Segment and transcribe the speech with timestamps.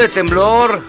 [0.00, 0.82] De temblor?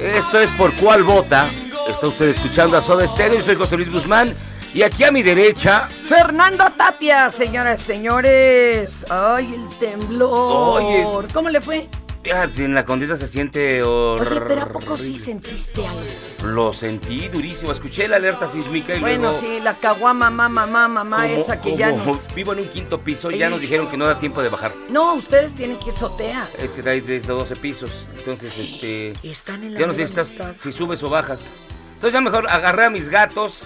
[0.00, 1.48] Esto es por cuál vota.
[1.88, 4.34] Está usted escuchando a Soda Stereo, soy José Luis Guzmán.
[4.74, 9.06] Y aquí a mi derecha, Fernando Tapia, señoras y señores.
[9.08, 10.82] Ay, el temblor.
[10.82, 11.28] Oye.
[11.32, 11.88] ¿Cómo le fue?
[12.32, 14.66] Ah, en la condesa se siente Oye, pero ¿a horrible.
[14.72, 16.00] poco sí sentiste algo?
[16.44, 17.72] Lo sentí durísimo.
[17.72, 19.40] Escuché la alerta sísmica y Bueno, luego...
[19.40, 22.32] sí, la caguama, mamá, mamá, mamá, esa que ya nos...
[22.34, 24.72] Vivo en un quinto piso y ya nos dijeron que no da tiempo de bajar.
[24.90, 26.48] No, ustedes tienen que ir sotea.
[26.58, 27.90] Es que hay desde 12 pisos.
[28.18, 29.12] Entonces, este...
[29.22, 30.32] Están en la Ya no sé si, estás,
[30.62, 31.48] si subes o bajas.
[31.94, 33.60] Entonces ya mejor agarré a mis gatos,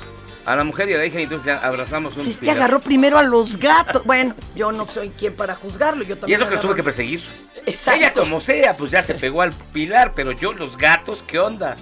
[0.53, 3.19] a la mujer y a la hija y entonces ya abrazamos un Este agarró primero
[3.19, 4.05] a los gatos.
[4.05, 6.03] Bueno, yo no soy quien para juzgarlo.
[6.05, 7.23] Yo Y también eso que los tuve que perseguir.
[7.67, 8.01] Exacto.
[8.01, 11.77] Ella como sea, pues ya se pegó al pilar, pero yo los gatos, ¿qué onda?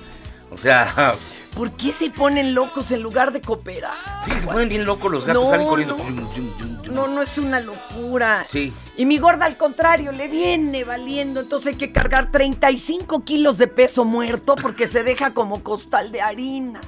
[0.50, 1.14] O sea,
[1.54, 3.94] ¿Por qué se ponen locos en lugar de cooperar?
[4.24, 5.96] sí, se ponen bien locos los gatos, No, salen corriendo.
[5.96, 6.92] no.
[6.92, 8.46] No, no es una locura.
[8.50, 8.72] Sí.
[8.96, 11.40] Y mi gorda al contrario, le viene valiendo.
[11.40, 16.20] Entonces hay que cargar 35 kilos de peso muerto porque se deja como costal de
[16.22, 16.80] harina.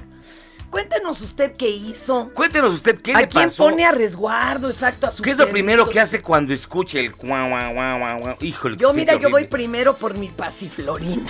[0.71, 2.31] Cuéntenos usted qué hizo.
[2.33, 3.65] Cuéntenos usted qué ¿A le quién pasó.
[3.65, 4.69] pone a resguardo?
[4.69, 8.19] Exacto, a sus ¿Qué es lo primero que hace cuando escuche el guau, guau, guau,
[8.19, 8.35] guau?
[8.39, 11.29] Híjole, Yo, mira, yo voy primero por mi pasiflorina.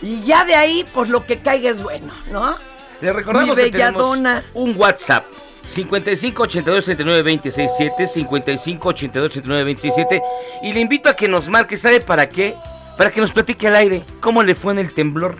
[0.00, 2.56] Y ya de ahí, pues lo que caiga es bueno, ¿no?
[3.00, 4.18] Le recordamos Mi que tenemos
[4.54, 5.24] un WhatsApp.
[5.66, 10.22] 55 82 39 26 7 55 82 39 26 7
[10.62, 12.54] y le invito a que nos marque, ¿sabe para qué?
[12.98, 15.36] Para que nos platique al aire cómo le fue en el temblor.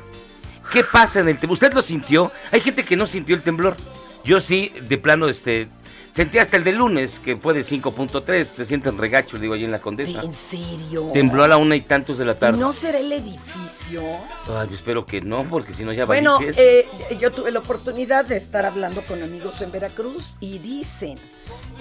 [0.72, 1.54] ¿Qué pasa en el temblor?
[1.54, 2.32] ¿Usted lo sintió?
[2.50, 3.76] Hay gente que no sintió el temblor.
[4.25, 5.69] Yo sí, de plano, este,
[6.12, 8.44] sentí hasta el de lunes, que fue de 5.3.
[8.44, 10.22] Se siente en regacho, digo, allí en la Condesa.
[10.22, 11.10] ¿En serio?
[11.12, 12.58] Tembló a la una y tantos de la ¿Y tarde.
[12.58, 14.03] no será el edificio?
[14.48, 16.86] Ay, yo espero que no, porque si no ya Bueno, valí eh,
[17.20, 21.19] yo tuve la oportunidad de estar hablando con amigos en Veracruz y dicen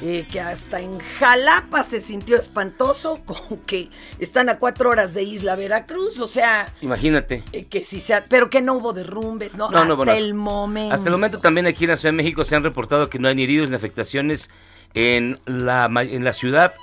[0.02, 5.24] eh, que hasta en Jalapa se sintió espantoso con que están a cuatro horas de
[5.24, 7.44] Isla Veracruz, o sea, Imagínate.
[7.54, 9.70] eh, que sí sea, pero que no hubo derrumbes, ¿no?
[9.70, 10.94] No, hasta no, bueno, el momento.
[10.96, 13.28] Hasta el momento también aquí en la Ciudad de México se han reportado que no
[13.28, 14.50] hay ni heridos ni afectaciones
[14.94, 16.74] en la, en la ciudad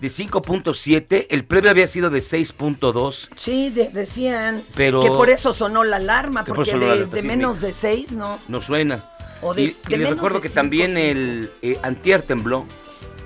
[0.00, 1.26] de 5.7.
[1.28, 3.28] El previo había sido de 6.2.
[3.36, 7.22] Sí, de- decían Pero- que por eso sonó la alarma, Que por porque la de,
[7.22, 8.38] menos de seis, ¿no?
[8.48, 9.04] No suena.
[9.42, 11.00] O de- y de y les recuerdo que cinco, también cinco.
[11.02, 12.66] el eh, antier tembló.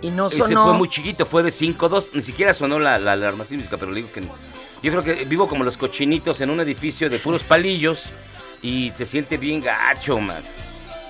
[0.01, 0.65] Y no Ese sonó.
[0.65, 2.11] fue muy chiquito, fue de 5.2.
[2.13, 4.29] Ni siquiera sonó la, la alarma sísmica, pero le digo que no.
[4.83, 8.03] Yo creo que vivo como los cochinitos en un edificio de puros palillos
[8.61, 10.43] y se siente bien gacho, man.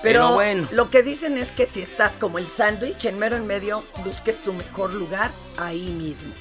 [0.00, 0.68] Pero, Pero bueno.
[0.70, 4.38] lo que dicen es que si estás como el sándwich en mero en medio, busques
[4.44, 6.32] tu mejor lugar ahí mismo.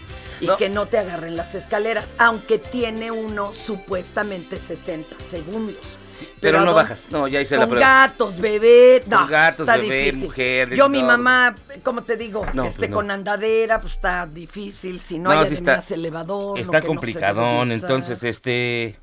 [0.41, 0.57] y No.
[0.57, 5.97] que no te agarren las escaleras, aunque tiene uno supuestamente 60 segundos.
[6.39, 7.05] Pero ¿a no bajas.
[7.09, 7.87] No, ya hice la Con prueba.
[7.87, 10.27] gatos, bebé, no, Con gatos, está bebé, difícil.
[10.27, 12.95] mujer, Yo, mi mamá, como te digo, No, este pues no.
[12.97, 14.99] con andadera, pues está difícil.
[14.99, 16.59] Si no, No, hay además está- elevador.
[16.59, 18.97] Está que complicadón, entonces, este...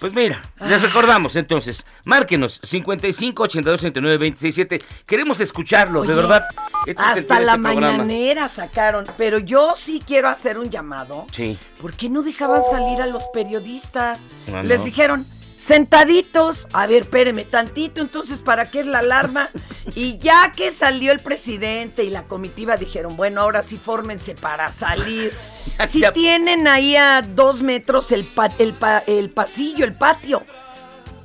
[0.00, 4.82] Pues mira, les recordamos entonces, márquenos 55 82 39 26 7.
[5.06, 6.42] Queremos escucharlos, de verdad.
[6.88, 11.26] Este Hasta la este mañanera sacaron, pero yo sí quiero hacer un llamado.
[11.30, 11.56] Sí.
[11.80, 14.26] ¿Por qué no dejaban salir a los periodistas?
[14.52, 14.84] Ah, Les no.
[14.86, 15.24] dijeron,
[15.62, 19.48] sentaditos, a ver, espéreme tantito, entonces, ¿para qué es la alarma?
[19.94, 24.72] y ya que salió el presidente y la comitiva dijeron, bueno, ahora sí fórmense para
[24.72, 25.32] salir.
[25.88, 30.42] si tienen ahí a dos metros el, pa- el, pa- el pasillo, el patio,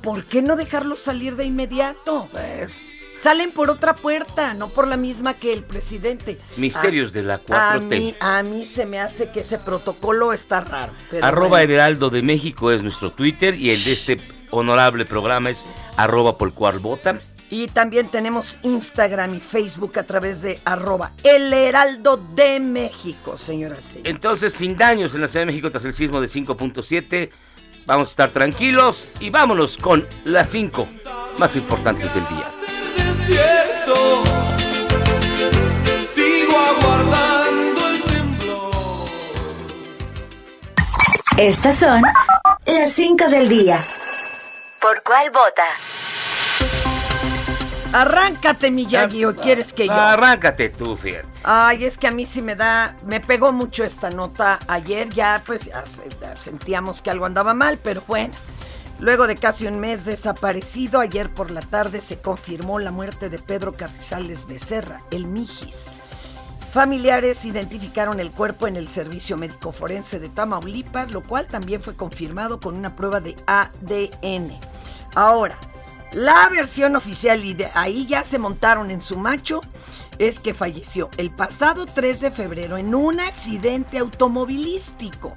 [0.02, 2.28] ¿por qué no dejarlos salir de inmediato?
[2.30, 2.72] Pues,
[3.20, 6.38] Salen por otra puerta, no por la misma que el presidente.
[6.56, 7.80] Misterios de la A 4T.
[7.88, 10.92] mí, a mí se me hace que ese protocolo está raro.
[11.20, 11.74] Arroba bueno.
[11.74, 14.20] Heraldo de México es nuestro Twitter y el de este
[14.50, 15.64] honorable programa es
[15.96, 17.18] arroba por cual vota.
[17.50, 23.78] Y también tenemos Instagram y Facebook a través de arroba El Heraldo de México, señoras
[23.78, 24.14] y señores.
[24.14, 27.30] Entonces, sin daños en la Ciudad de México tras el sismo de 5.7,
[27.84, 30.86] vamos a estar tranquilos y vámonos con las 5
[31.38, 32.67] más importantes del día.
[33.28, 34.24] Desierto.
[36.00, 39.08] Sigo aguardando el temblor.
[41.36, 42.02] Estas son
[42.66, 43.84] las 5 del día.
[44.80, 45.64] ¿Por cuál vota?
[47.90, 49.94] Arráncate, Miyagi, o quieres que yo.
[49.94, 51.26] Arráncate tú, fíjate.
[51.42, 55.42] Ay, es que a mí sí me da, me pegó mucho esta nota ayer, ya
[55.46, 55.70] pues
[56.38, 58.34] sentíamos que algo andaba mal, pero bueno.
[59.00, 63.38] Luego de casi un mes desaparecido, ayer por la tarde se confirmó la muerte de
[63.38, 65.86] Pedro Carrizales Becerra, el Mijis.
[66.72, 71.94] Familiares identificaron el cuerpo en el Servicio Médico Forense de Tamaulipas, lo cual también fue
[71.94, 74.58] confirmado con una prueba de ADN.
[75.14, 75.58] Ahora,
[76.12, 79.60] la versión oficial, y de ahí ya se montaron en su macho,
[80.18, 85.36] es que falleció el pasado 3 de febrero en un accidente automovilístico,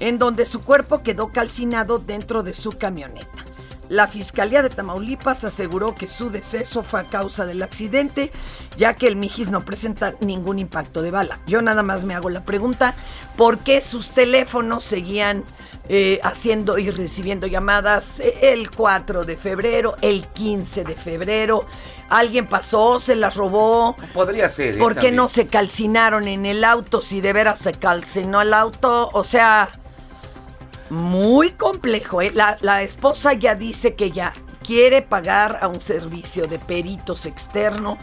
[0.00, 3.44] en donde su cuerpo quedó calcinado dentro de su camioneta.
[3.88, 8.32] La Fiscalía de Tamaulipas aseguró que su deceso fue a causa del accidente,
[8.76, 11.38] ya que el Mijis no presenta ningún impacto de bala.
[11.46, 12.94] Yo nada más me hago la pregunta,
[13.36, 15.44] ¿por qué sus teléfonos seguían
[15.88, 21.64] eh, haciendo y recibiendo llamadas eh, el 4 de febrero, el 15 de febrero?
[22.08, 23.96] ¿Alguien pasó, se las robó?
[24.12, 24.74] Podría ser.
[24.74, 24.78] ¿eh?
[24.78, 25.16] ¿Por qué También.
[25.16, 29.10] no se calcinaron en el auto si de veras se calcinó el auto?
[29.12, 29.70] O sea,
[30.90, 32.22] muy complejo.
[32.22, 32.30] ¿eh?
[32.34, 34.32] La, la esposa ya dice que ya
[34.64, 37.98] quiere pagar a un servicio de peritos externo.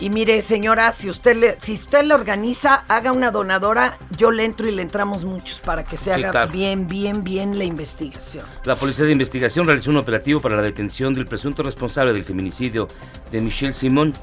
[0.00, 4.44] Y mire, señora, si usted le, si usted le organiza, haga una donadora, yo le
[4.44, 6.50] entro y le entramos muchos para que se Sí, haga claro.
[6.52, 8.44] bien, bien, bien la investigación.
[8.64, 12.88] La Policía de Investigación realizó un operativo para la detención del presunto responsable del feminicidio
[13.30, 14.14] de Michelle Simón.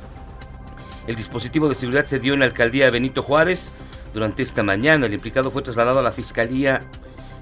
[1.08, 3.70] El dispositivo de seguridad se dio en la alcaldía Benito Juárez.
[4.14, 6.82] Durante esta mañana, el implicado fue trasladado a la Fiscalía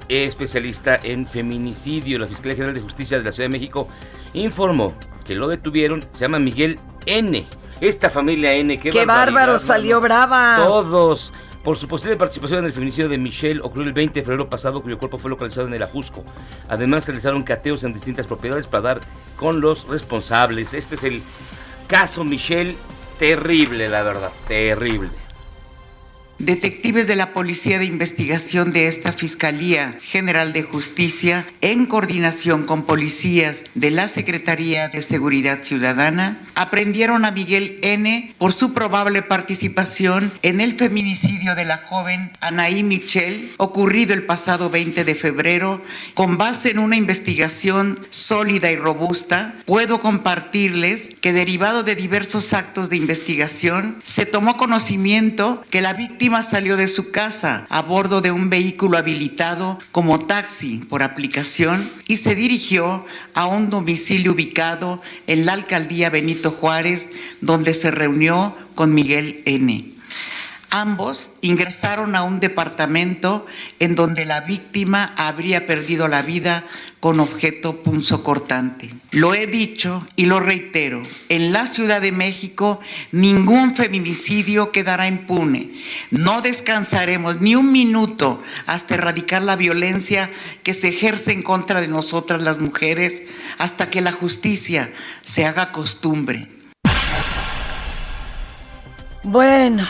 [0.09, 2.19] especialista en feminicidio.
[2.19, 3.87] La Fiscalía General de Justicia de la Ciudad de México
[4.33, 6.03] informó que lo detuvieron.
[6.13, 7.47] Se llama Miguel N.
[7.79, 9.59] Esta familia N, qué, ¡Qué bárbaro!
[9.59, 10.57] Salió brava.
[10.57, 11.31] Todos.
[11.63, 14.81] Por su posible participación en el feminicidio de Michelle ocurrió el 20 de febrero pasado,
[14.81, 16.23] cuyo cuerpo fue localizado en el Ajusco.
[16.69, 19.01] Además, se realizaron cateos en distintas propiedades para dar
[19.35, 20.73] con los responsables.
[20.73, 21.21] Este es el
[21.87, 22.75] caso Michelle.
[23.19, 24.31] Terrible, la verdad.
[24.47, 25.09] Terrible.
[26.39, 32.83] Detectives de la Policía de Investigación de esta Fiscalía General de Justicia, en coordinación con
[32.83, 38.33] policías de la Secretaría de Seguridad Ciudadana, aprendieron a Miguel N.
[38.37, 44.69] por su probable participación en el feminicidio de la joven Anaí Michel, ocurrido el pasado
[44.69, 45.83] 20 de febrero.
[46.13, 52.89] Con base en una investigación sólida y robusta, puedo compartirles que derivado de diversos actos
[52.89, 58.31] de investigación, se tomó conocimiento que la víctima salió de su casa a bordo de
[58.31, 65.45] un vehículo habilitado como taxi por aplicación y se dirigió a un domicilio ubicado en
[65.45, 67.09] la alcaldía Benito Juárez,
[67.41, 69.98] donde se reunió con Miguel N.
[70.71, 73.47] Ambos ingresaron a un departamento
[73.79, 76.63] en donde la víctima habría perdido la vida
[76.99, 78.93] con objeto punzocortante.
[79.11, 82.79] Lo he dicho y lo reitero, en la Ciudad de México
[83.11, 85.71] ningún feminicidio quedará impune.
[86.11, 90.29] No descansaremos ni un minuto hasta erradicar la violencia
[90.61, 93.23] que se ejerce en contra de nosotras las mujeres,
[93.57, 94.91] hasta que la justicia
[95.23, 96.47] se haga costumbre.
[99.23, 99.87] Bueno,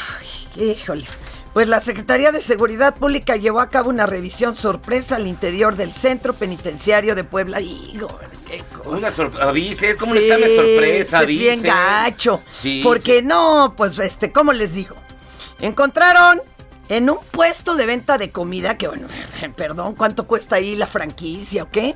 [0.60, 1.06] híjole.
[1.54, 5.94] Pues la Secretaría de Seguridad Pública llevó a cabo una revisión sorpresa al interior del
[5.94, 7.60] centro penitenciario de Puebla.
[7.60, 8.08] Hijo,
[8.48, 9.12] qué cosa.
[9.24, 11.68] Una avise, es como Sí, un examen sorpresa, es bien avise.
[11.68, 12.42] gacho.
[12.62, 13.26] Sí, porque sí.
[13.26, 14.96] no, pues este, ¿cómo les digo?
[15.60, 16.42] Encontraron
[16.88, 19.08] en un puesto de venta de comida, que bueno,
[19.56, 21.96] perdón, ¿cuánto cuesta ahí la franquicia o qué?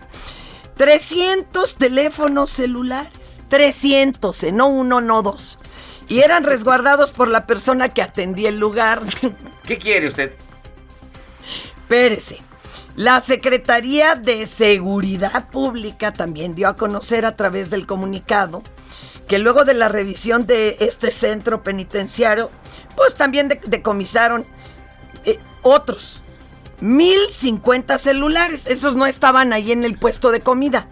[0.77, 3.38] 300 teléfonos celulares.
[3.50, 5.60] 300, eh, no uno, no dos.
[6.07, 9.01] Y eran resguardados por la persona que atendía el lugar.
[9.65, 10.33] ¿Qué quiere usted?
[11.81, 12.39] Espérese.
[12.95, 18.62] La Secretaría de Seguridad Pública también dio a conocer a través del comunicado
[19.27, 22.51] que luego de la revisión de este centro penitenciario,
[22.95, 24.45] pues también de- decomisaron
[25.25, 26.22] eh, otros
[26.81, 28.67] 1050 celulares.
[28.67, 30.88] Esos no estaban ahí en el puesto de comida.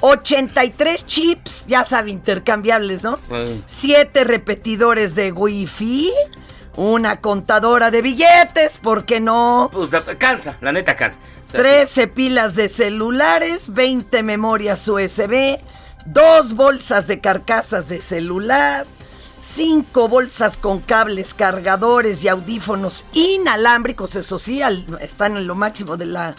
[0.00, 3.18] 83 chips, ya sabe, intercambiables, ¿no?
[3.30, 3.62] Ay.
[3.66, 6.12] Siete repetidores de Wi-Fi,
[6.76, 9.70] una contadora de billetes, ¿por qué no?
[9.72, 11.18] Pues cansa, la neta cansa.
[11.48, 15.58] O sea, 13 pilas de celulares, 20 memorias USB,
[16.04, 18.84] dos bolsas de carcasas de celular,
[19.40, 25.96] cinco bolsas con cables, cargadores y audífonos inalámbricos, eso sí, al- están en lo máximo
[25.96, 26.34] de la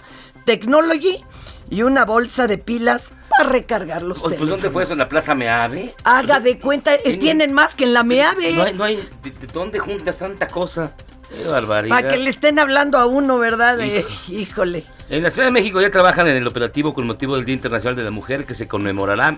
[0.45, 1.23] technology,
[1.69, 4.93] y una bolsa de pilas para recargar los Oye, pues ¿dónde fue eso?
[4.93, 5.95] ¿En la Plaza Meave?
[6.03, 8.53] Haga de cuenta, eh, En- tienen más que en la Meave.
[8.53, 10.93] No hay, no hay, ¿de, de dónde juntas tanta cosa?
[11.29, 11.95] Qué barbaridad.
[11.95, 13.79] Para que le estén hablando a uno, ¿verdad?
[13.81, 14.85] Eh, híjole.
[15.09, 17.95] En la Ciudad de México ya trabajan en el operativo con motivo del Día Internacional
[17.95, 19.37] de la Mujer que se conmemorará.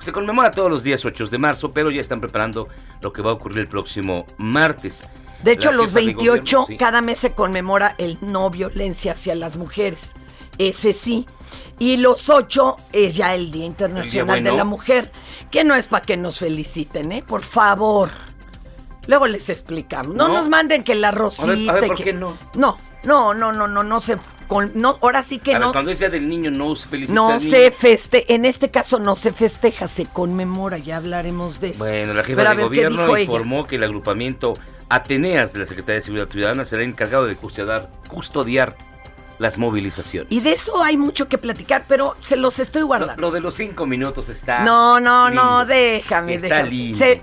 [0.00, 2.68] Se conmemora todos los días 8 de marzo, pero ya están preparando
[3.02, 5.06] lo que va a ocurrir el próximo martes.
[5.42, 6.76] De hecho, los jefa de 28, gobierno, sí.
[6.76, 10.14] cada mes se conmemora el no violencia hacia las mujeres.
[10.60, 11.26] Ese sí.
[11.78, 14.64] Y los 8 es ya el Día Internacional El día de la.
[14.64, 15.10] Mujer,
[15.50, 17.24] que no es para que nos feliciten, ¿eh?
[17.26, 18.10] Por favor.
[19.06, 20.14] Luego les explicamos.
[20.14, 20.34] No, No.
[20.34, 21.44] nos manden que la rosita.
[21.44, 22.36] A ver, a ver, y ¿por que- qué no?
[22.54, 24.18] No, no, no, no, no, no se.
[24.46, 25.72] con- no, ahora sí que A ver, no.
[25.72, 27.50] cuando es Día del Niño no se felicita No al niño.
[27.50, 31.84] se feste, en este caso no se festeja, se conmemora, ya hablaremos de eso.
[31.84, 33.24] Bueno, la jefa de ver, ¿qué gobierno ella?
[33.24, 34.52] informó que el agrupamiento
[34.90, 38.76] Ateneas de la Secretaría de Seguridad Ciudadana será encargado de custodiar, custodiar
[39.40, 40.30] las movilizaciones.
[40.30, 43.20] Y de eso hay mucho que platicar, pero se los estoy guardando.
[43.20, 44.60] lo de los cinco minutos está.
[44.60, 46.70] No, no, no, déjame, Está déjame.
[46.70, 46.98] lindo.
[46.98, 47.22] Se-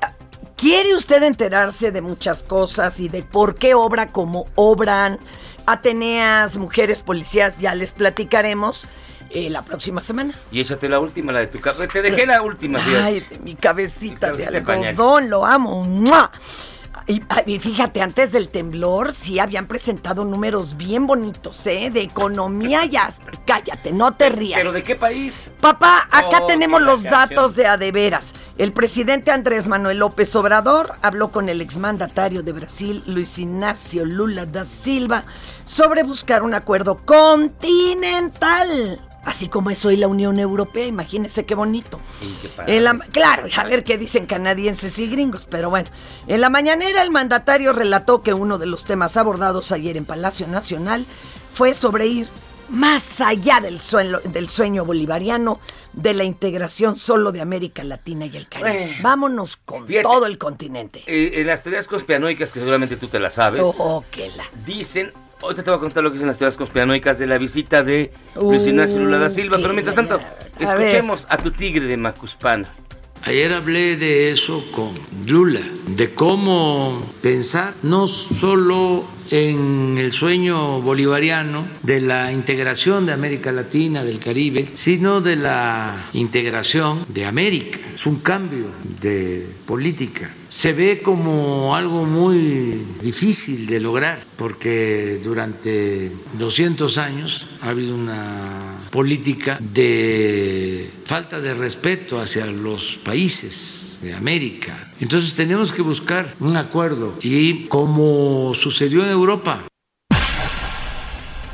[0.58, 5.20] ¿Quiere usted enterarse de muchas cosas y de por qué obra como obran
[5.68, 7.60] Ateneas, mujeres policías?
[7.60, 8.86] Ya les platicaremos
[9.30, 10.34] eh, la próxima semana.
[10.52, 11.94] Y échate la última, la de tu cabeza.
[11.94, 12.80] Te dejé la última.
[13.04, 14.88] Ay, de mi cabecita de cabecita de pañal.
[14.90, 15.84] algodón, lo amo.
[15.84, 16.32] ¡Mua!
[17.10, 21.90] Y, y fíjate, antes del temblor sí habían presentado números bien bonitos, ¿eh?
[21.90, 24.60] De economía y hasta- Cállate, no te rías.
[24.60, 25.50] ¿Pero de qué país?
[25.62, 28.34] Papá, acá Oh, tenemos los datos de a de veras.
[28.58, 34.46] El presidente Andrés Manuel López Obrador habló con el exmandatario de Brasil, Luis Ignacio Lula
[34.46, 35.24] da Silva,
[35.66, 39.00] sobre buscar un acuerdo continental.
[39.28, 42.00] Así como es hoy la Unión Europea, imagínense qué bonito.
[42.22, 42.78] Sí, qué padre.
[42.78, 45.90] En la- claro, a ver qué dicen canadienses y gringos, pero bueno.
[46.28, 50.48] En la mañanera el mandatario relató que uno de los temas abordados ayer en Palacio
[50.48, 51.06] Nacional
[51.54, 52.28] fue sobre ir
[52.70, 55.60] más allá del sueño, del sueño bolivariano
[55.92, 58.96] de la integración solo de América Latina y el Caribe.
[59.02, 60.04] Vámonos con fíjate.
[60.04, 61.04] todo el continente.
[61.06, 64.44] Eh, en las teorías conspiranoicas, que seguramente tú te las sabes, Oh, que la.
[64.66, 65.12] dicen.
[65.42, 68.12] Ahorita te voy a contar lo que dicen las teorías conspiranoicas de la visita de
[68.42, 69.58] Luis Ignacio Lula da Silva.
[69.58, 70.68] Uh, Pero mientras tanto, ver.
[70.68, 72.68] escuchemos a tu tigre de Macuspana.
[73.24, 74.94] Ayer hablé de eso con
[75.26, 83.52] Lula, de cómo pensar no solo en el sueño bolivariano de la integración de América
[83.52, 87.80] Latina, del Caribe, sino de la integración de América.
[87.94, 88.68] Es un cambio
[89.02, 90.32] de política.
[90.58, 98.80] Se ve como algo muy difícil de lograr, porque durante 200 años ha habido una
[98.90, 104.92] política de falta de respeto hacia los países de América.
[105.00, 109.68] Entonces tenemos que buscar un acuerdo y como sucedió en Europa,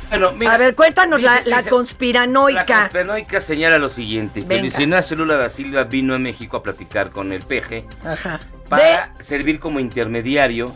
[0.08, 2.80] Bueno, mira, A ver, cuéntanos la, dice- la dice- La conspiranoica.
[2.82, 4.62] conspiranoica señala lo siguiente: que Venga.
[4.62, 8.38] Luis Ignacio Lula da Silva vino a México a platicar con el peje Ajá.
[8.68, 10.74] Para servir como intermediario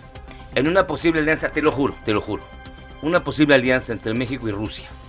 [0.54, 2.42] en una posible alianza, te lo juro, te lo juro,
[3.02, 4.88] una posible alianza entre México y Rusia.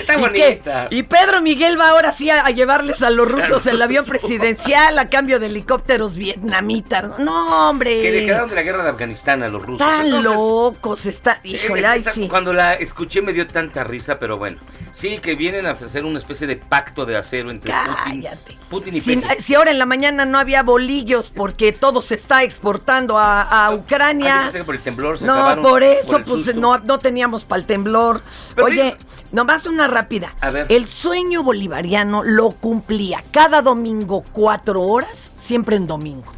[0.00, 0.44] Está ¿Y qué?
[0.48, 0.86] bonita.
[0.90, 4.98] Y Pedro Miguel va ahora sí a, a llevarles a los rusos el avión presidencial
[4.98, 7.18] a cambio de helicópteros vietnamitas.
[7.18, 8.00] No, hombre.
[8.00, 9.86] Que le quedaron de la guerra de Afganistán a los rusos.
[9.86, 11.40] Entonces, locos está.
[11.44, 12.26] Híjole, es- sí.
[12.28, 14.58] Cuando la escuché me dio tanta risa, pero bueno.
[14.92, 18.58] Sí, que vienen a hacer una especie de pacto de acero entre Putin Cállate.
[18.68, 19.36] Putin y Si, Petro.
[19.40, 23.66] si ahora en la mañana no había bolillos porque todo se está exportando a, a
[23.66, 24.40] Ah, Ucrania.
[24.44, 27.66] pensé que por el temblor se No, por eso, pues no, no teníamos para el
[27.66, 28.22] temblor.
[28.54, 28.98] Pero Oye, dices-
[29.32, 30.34] nomás una rápida.
[30.40, 30.66] A ver.
[30.68, 36.32] El sueño bolivariano lo cumplía cada domingo cuatro horas, siempre en domingo.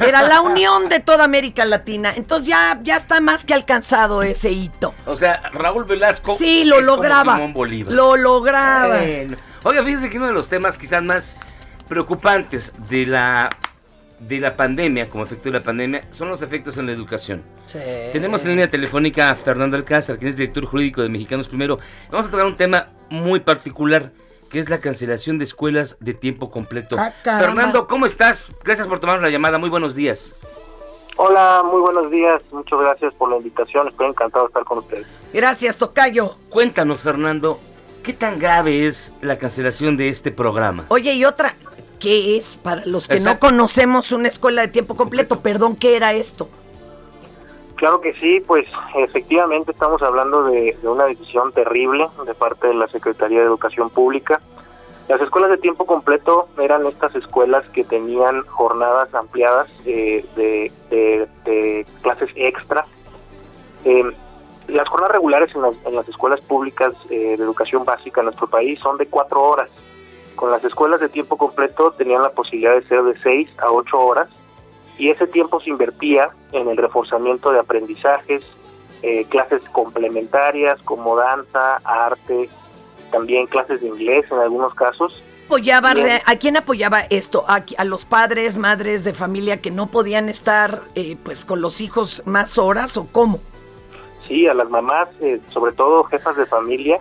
[0.00, 2.12] Era la unión de toda América Latina.
[2.14, 4.94] Entonces ya, ya está más que alcanzado ese hito.
[5.06, 6.36] O sea, Raúl Velasco.
[6.38, 7.34] Sí, lo es como lograba.
[7.34, 7.92] Simón Bolívar.
[7.92, 8.98] Lo lograba.
[8.98, 9.36] Bueno.
[9.64, 11.36] Oiga, fíjense que uno de los temas quizás más
[11.88, 13.50] preocupantes de la
[14.20, 17.42] de la pandemia, como efecto de la pandemia, son los efectos en la educación.
[17.64, 17.78] Sí.
[18.12, 21.78] Tenemos en línea telefónica a Fernando Alcázar, quien es director jurídico de Mexicanos Primero.
[22.10, 24.12] Vamos a tocar un tema muy particular,
[24.50, 26.96] que es la cancelación de escuelas de tiempo completo.
[26.98, 27.14] Ah.
[27.22, 28.52] Fernando, ¿cómo estás?
[28.64, 29.58] Gracias por tomar la llamada.
[29.58, 30.34] Muy buenos días.
[31.16, 32.42] Hola, muy buenos días.
[32.50, 33.88] Muchas gracias por la invitación.
[33.88, 35.06] Estoy encantado de estar con ustedes.
[35.32, 36.36] Gracias, Tocayo.
[36.48, 37.60] Cuéntanos, Fernando,
[38.02, 40.86] ¿qué tan grave es la cancelación de este programa?
[40.88, 41.54] Oye, y otra,
[42.00, 43.46] ¿qué es para los que Exacto.
[43.46, 45.40] no conocemos una escuela de tiempo completo?
[45.40, 46.48] Perdón, ¿qué era esto?
[47.80, 52.86] Claro que sí, pues efectivamente estamos hablando de, una decisión terrible de parte de la
[52.88, 54.38] Secretaría de Educación Pública.
[55.08, 62.28] Las escuelas de tiempo completo eran estas escuelas que tenían jornadas ampliadas eh, de, clases
[62.34, 62.84] extra.
[63.86, 64.04] Eh,
[64.68, 68.46] las jornadas regulares en las, en las escuelas públicas eh, de educación básica en nuestro
[68.46, 69.70] país son de cuatro horas.
[70.36, 73.98] Con las escuelas de tiempo completo tenían la posibilidad de ser de seis a ocho
[73.98, 74.28] horas
[75.00, 78.42] y ese tiempo se invertía en el reforzamiento de aprendizajes,
[79.02, 82.50] eh, clases complementarias como danza, arte,
[83.10, 85.22] también clases de inglés en algunos casos.
[85.46, 85.94] Apoyaba,
[86.26, 87.46] ¿A quién apoyaba esto?
[87.48, 91.80] ¿A, a los padres, madres de familia que no podían estar eh, pues con los
[91.80, 93.40] hijos más horas o cómo?
[94.28, 97.00] Sí, a las mamás, eh, sobre todo jefas de familia,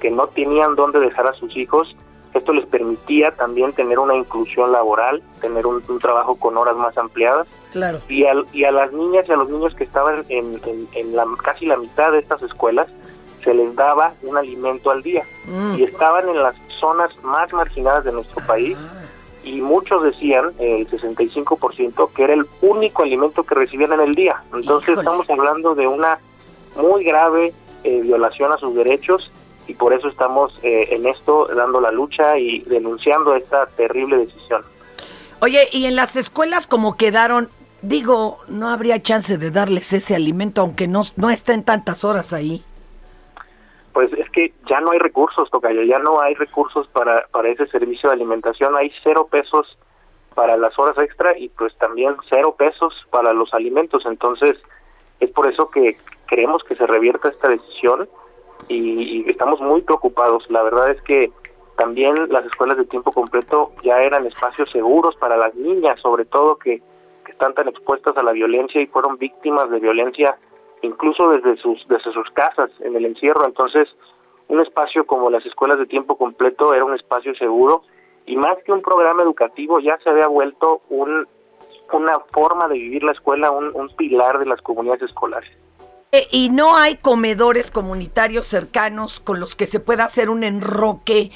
[0.00, 1.96] que no tenían dónde dejar a sus hijos,
[2.38, 6.96] esto les permitía también tener una inclusión laboral, tener un, un trabajo con horas más
[6.98, 7.46] ampliadas.
[7.72, 8.00] Claro.
[8.08, 11.14] y, al- y a las niñas y a los niños que estaban en, en- en
[11.14, 12.88] la, casi la mitad de estas escuelas
[13.44, 15.74] se les daba un alimento al día Mm.
[15.78, 18.78] y estaban en las zonas más marginadas de nuestro país
[19.44, 24.42] y muchos decían, el 65%, que era el único alimento que recibían en el día.
[24.54, 25.00] Entonces Híjole.
[25.02, 26.18] estamos hablando de una
[26.76, 27.52] muy grave
[27.84, 29.30] eh, violación a sus derechos
[29.66, 34.62] y por eso estamos eh, en esto dando la lucha y denunciando esta terrible decisión.
[35.40, 37.48] Oye, y en las escuelas como quedaron,
[37.82, 42.62] digo, no habría chance de darles ese alimento aunque no, no estén tantas horas ahí.
[43.92, 47.66] Pues es que ya no hay recursos, Tocayo, ya no hay recursos para, para ese
[47.68, 49.78] servicio de alimentación, hay cero pesos
[50.34, 54.58] para las horas extra y pues también cero pesos para los alimentos, entonces
[55.18, 55.96] es por eso que
[56.28, 58.06] queremos que se revierta esta decisión
[58.68, 60.44] y, y estamos muy preocupados.
[60.50, 61.30] La verdad es que
[61.76, 66.56] también las escuelas de tiempo completo ya eran espacios seguros para las niñas, sobre todo
[66.56, 66.82] que,
[67.28, 70.38] están tan expuestas a la violencia y fueron víctimas de violencia
[70.80, 73.44] incluso desde sus desde sus casas en el encierro.
[73.44, 73.88] Entonces,
[74.48, 77.82] un espacio como las escuelas de tiempo completo era un espacio seguro
[78.24, 81.28] y más que un programa educativo ya se había vuelto un
[81.92, 85.50] una forma de vivir la escuela, un pilar de las comunidades escolares.
[86.16, 91.30] Eh, y no hay comedores comunitarios cercanos con los que se pueda hacer un enroque.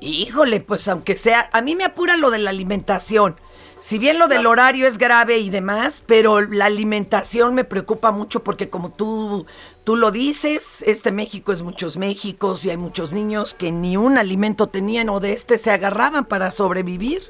[0.00, 3.36] Híjole, pues aunque sea, a mí me apura lo de la alimentación.
[3.80, 8.44] Si bien lo del horario es grave y demás, pero la alimentación me preocupa mucho
[8.44, 9.46] porque como tú,
[9.84, 14.18] tú lo dices, este México es muchos Méxicos y hay muchos niños que ni un
[14.18, 17.22] alimento tenían o de este se agarraban para sobrevivir.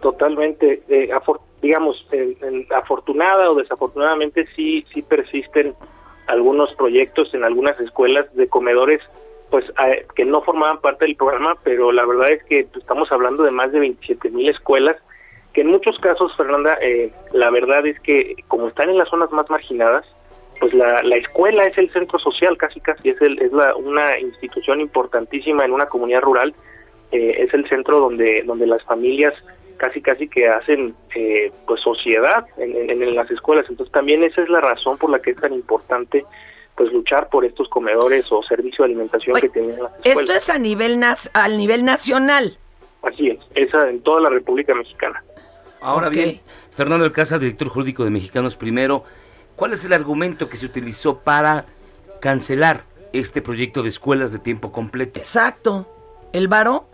[0.00, 1.10] Totalmente, eh,
[1.60, 2.06] digamos,
[2.74, 5.74] afortunada o desafortunadamente sí, sí persisten
[6.28, 9.00] algunos proyectos en algunas escuelas de comedores
[9.50, 9.64] pues
[10.14, 13.50] que no formaban parte del programa, pero la verdad es que pues, estamos hablando de
[13.50, 14.96] más de 27 mil escuelas,
[15.52, 19.30] que en muchos casos, Fernanda, eh, la verdad es que como están en las zonas
[19.32, 20.04] más marginadas,
[20.60, 24.18] pues la, la escuela es el centro social, casi casi es, el, es la, una
[24.18, 26.54] institución importantísima en una comunidad rural,
[27.12, 29.34] eh, es el centro donde, donde las familias
[29.78, 33.64] casi casi que hacen eh, pues sociedad en, en- en las escuelas.
[33.70, 36.26] Entonces también esa es la razón por la que es tan importante
[36.76, 40.18] pues luchar por estos comedores o servicio de alimentación Oye, que tienen las escuelas.
[40.20, 42.58] Esto es a nivel, nas- al nivel nacional.
[43.02, 45.22] Así es, esa en toda la República Mexicana.
[45.80, 46.40] Ahora bien,
[46.72, 49.04] Fernando Alcázar, director jurídico de Mexicanos Primero,
[49.56, 51.64] ¿cuál es el argumento que se utilizó para
[52.20, 55.18] cancelar este proyecto de escuelas de tiempo completo?
[55.20, 55.86] Exacto.
[56.32, 56.87] ¿El varo?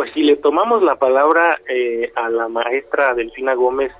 [0.00, 3.92] Pues si le tomamos la palabra eh, a la maestra Delfina Gómez,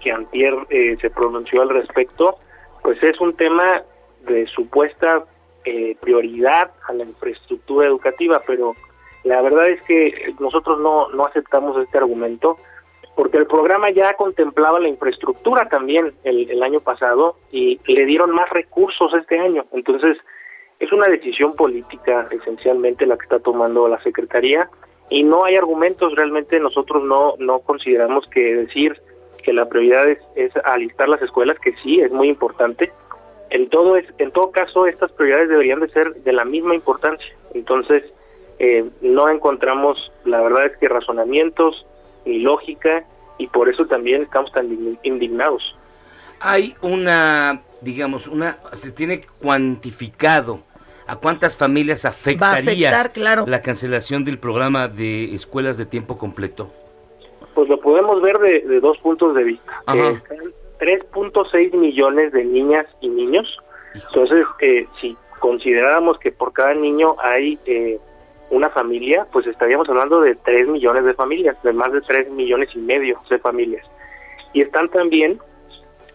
[0.00, 2.38] que antier eh, se pronunció al respecto,
[2.80, 3.82] pues es un tema
[4.24, 5.24] de supuesta
[5.64, 8.76] eh, prioridad a la infraestructura educativa, pero
[9.24, 12.56] La verdad es que nosotros no, no aceptamos este argumento
[13.16, 18.30] porque el programa ya contemplaba la infraestructura también el, el año pasado y le dieron
[18.30, 19.64] más recursos este año.
[19.72, 20.18] Entonces,
[20.78, 24.70] es una decisión política esencialmente la que está tomando la Secretaría
[25.10, 29.00] y no hay argumentos, realmente nosotros no, no consideramos que decir
[29.42, 32.92] que la prioridad es, es alistar las escuelas, que sí, es muy importante.
[33.50, 37.34] En todo, es, en todo caso, estas prioridades deberían de ser de la misma importancia.
[37.54, 38.04] Entonces,
[38.58, 41.86] eh, no encontramos, la verdad es que razonamientos
[42.26, 43.04] ni lógica
[43.38, 45.76] y por eso también estamos tan indignados.
[46.40, 50.60] Hay una, digamos, una, se tiene cuantificado
[51.08, 53.10] a cuántas familias afectaría
[53.46, 56.70] la cancelación del programa de escuelas de tiempo completo.
[57.54, 59.82] Pues lo podemos ver de, dos puntos de vista.
[59.86, 63.56] 3.6 millones de niñas y niños.
[63.94, 67.98] Entonces, eh, si consideráramos que por cada niño hay eh,
[68.50, 72.68] una familia, pues estaríamos hablando de 3 millones de familias, de más de 3 millones
[72.74, 73.84] y medio de familias.
[74.52, 75.40] Y están también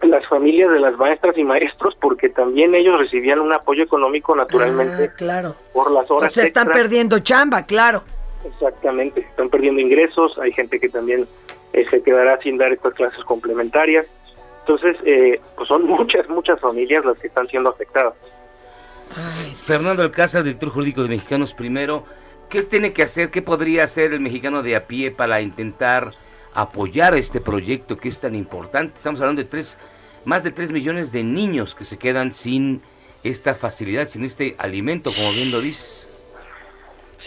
[0.02, 5.04] las familias de las maestras y maestros porque también ellos recibían un apoyo económico naturalmente
[5.04, 5.56] ah, claro.
[5.72, 8.02] por las horas pues se están perdiendo chamba, claro.
[8.44, 11.26] Exactamente, están perdiendo ingresos, hay gente que también
[11.72, 14.06] eh, se quedará sin dar estas clases complementarias.
[14.60, 18.14] Entonces, eh, pues son muchas, muchas familias las que están siendo afectadas.
[19.64, 22.04] Fernando Alcázar, director jurídico de Mexicanos Primero,
[22.48, 26.12] ¿qué tiene que hacer, qué podría hacer el mexicano de a pie para intentar
[26.54, 28.94] apoyar este proyecto que es tan importante?
[28.96, 29.78] Estamos hablando de tres,
[30.24, 32.82] más de 3 millones de niños que se quedan sin
[33.22, 36.08] esta facilidad, sin este alimento, como bien lo dices.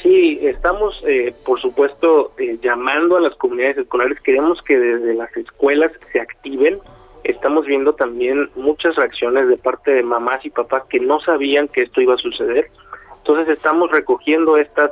[0.04, 4.20] Sí, estamos, eh, por supuesto, eh, llamando a las comunidades escolares.
[4.22, 6.80] Queremos que desde las escuelas se activen.
[7.24, 11.82] Estamos viendo también muchas reacciones de parte de mamás y papás que no sabían que
[11.82, 12.70] esto iba a suceder.
[13.18, 14.92] Entonces estamos recogiendo estas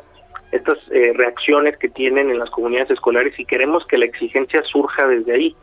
[0.56, 5.08] estas eh, reacciones que tienen en las comunidades escolares y queremos que la exigencia surja
[5.08, 5.56] desde ahí.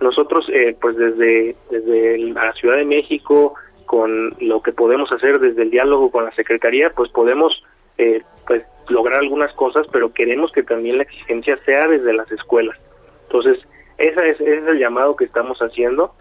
[0.00, 0.50] Nosotros,
[0.80, 3.54] pues desde, desde la Ciudad de México,
[3.92, 7.62] con lo que podemos hacer desde el diálogo con la Secretaría, pues podemos
[7.98, 12.78] eh, pues lograr algunas cosas, pero queremos que también la exigencia sea desde las escuelas.
[13.24, 13.58] Entonces,
[13.98, 16.14] esa es, ese es el llamado que estamos haciendo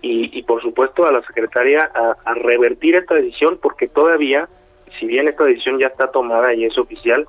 [0.00, 4.48] y, y por supuesto a la secretaria a, a, revertir esta decisión porque todavía,
[4.98, 7.28] si bien esta decisión ya está tomada y es oficial,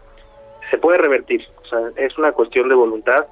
[0.70, 1.46] se puede revertir.
[1.64, 3.26] O sea, es una cuestión de voluntad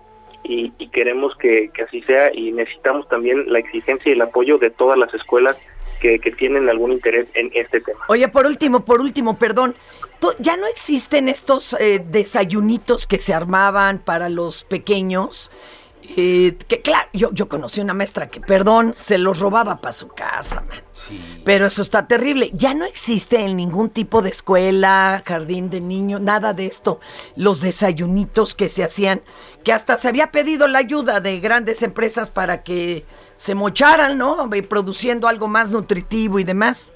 [0.43, 4.69] y, y queremos que, así sea y necesitamos también la exigencia y el apoyo de
[4.69, 5.57] todas las escuelas
[5.99, 7.99] que, que, tienen algún interés en este tema.
[8.07, 9.75] Oye, por último, por último, perdón,
[10.39, 15.49] ¿ya no existen estos eh, desayunitos que se armaban para los pequeños?
[16.15, 20.07] Eh, que claro, yo, yo conocí una maestra que, perdón, se los robaba para su
[20.07, 20.81] casa, man.
[20.93, 21.41] Sí.
[21.43, 22.49] Pero eso está terrible.
[22.53, 26.99] Ya no existe en ningún tipo de escuela, jardín de niños, nada de esto.
[27.35, 29.21] Los desayunitos que se hacían,
[29.63, 33.03] que hasta se había pedido la ayuda de grandes empresas para que
[33.35, 34.49] se mocharan, ¿no?
[34.69, 36.93] Produciendo algo más nutritivo y demás.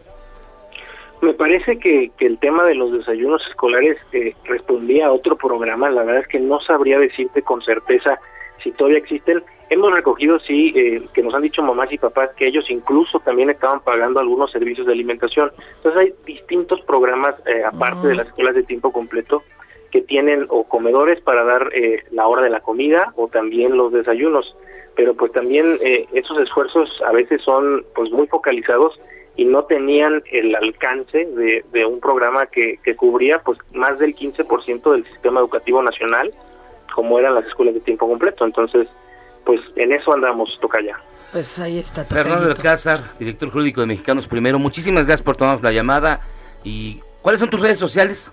[1.21, 5.89] Me parece que, que el tema de los desayunos escolares eh, respondía a otro programa.
[5.91, 8.19] La verdad es que no sabría decirte con certeza
[8.63, 9.43] si todavía existen.
[9.69, 13.49] Hemos recogido, sí, eh, que nos han dicho mamás y papás que ellos incluso también
[13.49, 15.51] estaban pagando algunos servicios de alimentación.
[15.77, 19.43] Entonces hay distintos programas, eh, aparte de las escuelas de tiempo completo,
[19.91, 23.91] que tienen o comedores para dar eh, la hora de la comida o también los
[23.91, 24.55] desayunos.
[24.95, 28.99] Pero pues también eh, esos esfuerzos a veces son pues muy focalizados
[29.35, 34.15] y no tenían el alcance de, de un programa que, que cubría pues más del
[34.15, 36.33] 15% del sistema educativo nacional
[36.93, 38.45] como eran las escuelas de tiempo completo.
[38.45, 38.87] Entonces,
[39.45, 40.99] pues en eso andamos, toca ya.
[41.31, 42.03] Pues ahí está.
[42.03, 46.21] Fernando Alcázar, director jurídico de Mexicanos Primero, muchísimas gracias por tomarnos la llamada.
[46.63, 48.31] ¿Y cuáles son tus redes sociales?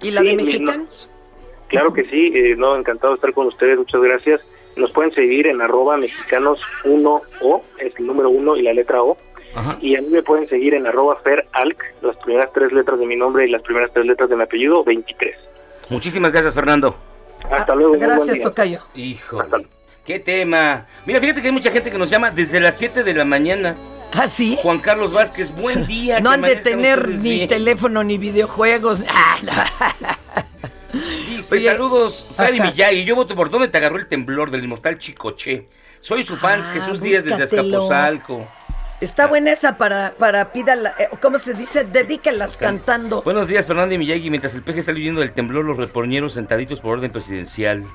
[0.00, 1.10] ¿Y la Sí, de mexicanos?
[1.68, 4.40] Claro que sí, eh, no, encantado de estar con ustedes, muchas gracias.
[4.76, 9.16] Nos pueden seguir en arroba mexicanos 1O, es el número 1 y la letra O.
[9.54, 9.78] Ajá.
[9.80, 13.16] Y a mí me pueden seguir en arroba feralc, las primeras tres letras de mi
[13.16, 15.36] nombre y las primeras tres letras de mi apellido, 23.
[15.90, 16.96] Muchísimas gracias, Fernando.
[17.50, 17.94] Hasta luego.
[17.98, 18.44] Gracias, día.
[18.44, 18.80] Tocayo.
[18.94, 19.42] Hijo.
[20.04, 20.86] ¿Qué tema?
[21.06, 23.76] Mira, fíjate que hay mucha gente que nos llama desde las 7 de la mañana.
[24.12, 24.58] ¿Ah, sí?
[24.60, 26.20] Juan Carlos Vázquez, buen día.
[26.20, 27.48] No han de tener ni bien.
[27.48, 29.00] teléfono ni videojuegos.
[29.08, 30.98] Ah, no.
[31.28, 32.26] Dice, Oye, saludos.
[33.06, 35.68] Yo voto por dónde te agarró el temblor del inmortal Chicoche.
[36.00, 37.76] Soy su fan, Ah, Jesús Díaz desde búscatelo.
[37.84, 38.48] Azcapotzalco.
[39.00, 41.84] Está buena esa para, para pídala, eh, ¿cómo se dice?
[41.84, 43.22] Dedícalas cantando.
[43.22, 44.28] Buenos días, Fernando y Miyagi.
[44.28, 47.86] Mientras el peje está huyendo del temblor, los reporñeros sentaditos por orden presidencial.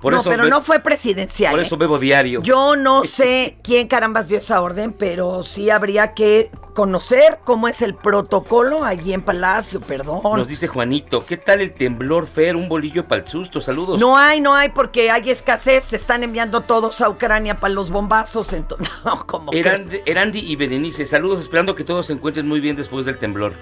[0.00, 1.50] Por no, eso pero no fue presidencial.
[1.50, 1.64] Por ¿eh?
[1.64, 2.42] eso bebo diario.
[2.42, 7.80] Yo no sé quién carambas dio esa orden, pero sí habría que conocer cómo es
[7.82, 10.20] el protocolo allí en Palacio, perdón.
[10.24, 12.56] Nos dice Juanito, ¿qué tal el temblor, Fer?
[12.56, 13.60] Un bolillo para el susto.
[13.60, 13.98] Saludos.
[14.00, 15.84] No hay, no hay, porque hay escasez.
[15.84, 18.52] Se están enviando todos a Ucrania para los bombazos.
[18.52, 22.60] Entonces, no, como que- Erandi, Erandi y Berenice, saludos, esperando que todos se encuentren muy
[22.60, 23.52] bien después del temblor.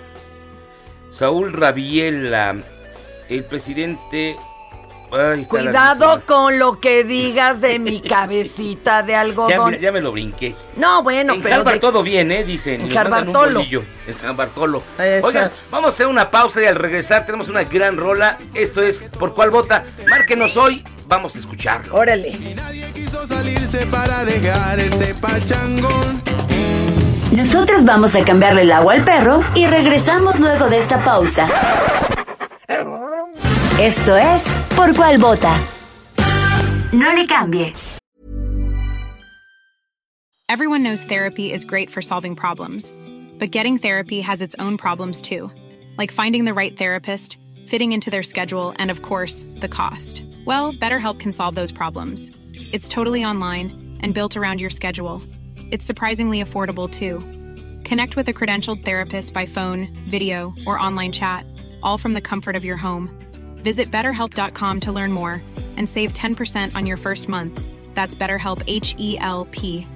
[1.11, 2.57] Saúl Rabiela,
[3.29, 4.37] el presidente.
[5.15, 9.71] Ay, Cuidado con lo que digas de mi cabecita de Ya, algodón.
[9.73, 10.55] mira, ya me lo brinqué.
[10.77, 11.57] No, bueno, en pero.
[11.57, 12.45] Harvard de- todo bien, ¿eh?
[12.45, 12.81] Dicen.
[12.91, 13.59] En Harvartolo.
[13.61, 14.83] bolillo, En San Bartolo.
[14.99, 15.27] Esa.
[15.27, 18.39] Oigan, vamos a hacer una pausa y al regresar tenemos una gran rola.
[18.55, 19.85] Esto es ¿Por cuál vota?
[20.09, 21.95] Márquenos hoy, vamos a escucharlo.
[21.95, 22.33] Órale.
[22.95, 26.23] Quiso salirse para dejar ese pachangón.
[27.33, 31.49] Nosotros vamos a cambiarle el agua al perro y regresamos luego de esta pausa.
[33.81, 34.43] Esto es
[34.77, 35.57] Por cuál vota.
[36.93, 37.73] No le cambie.
[40.51, 42.93] Everyone knows therapy is great for solving problems,
[43.39, 45.51] but getting therapy has its own problems too,
[45.97, 50.23] like finding the right therapist, fitting into their schedule, and of course, the cost.
[50.45, 52.31] Well, BetterHelp can solve those problems.
[52.73, 55.23] It's totally online and built around your schedule.
[55.73, 57.21] It's surprisingly affordable too.
[57.89, 61.47] Connect with a credentialed therapist by phone, video, or online chat,
[61.83, 63.09] all from the comfort of your home.
[63.65, 65.43] Visit betterhelp.com to learn more
[65.79, 67.59] and save 10% on your first month.
[67.95, 69.87] That's BetterHelp H E L P.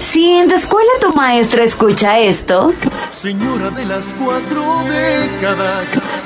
[0.00, 2.72] Si en tu escuela tu maestra escucha esto,
[3.12, 6.25] Señora de las cuatro décadas.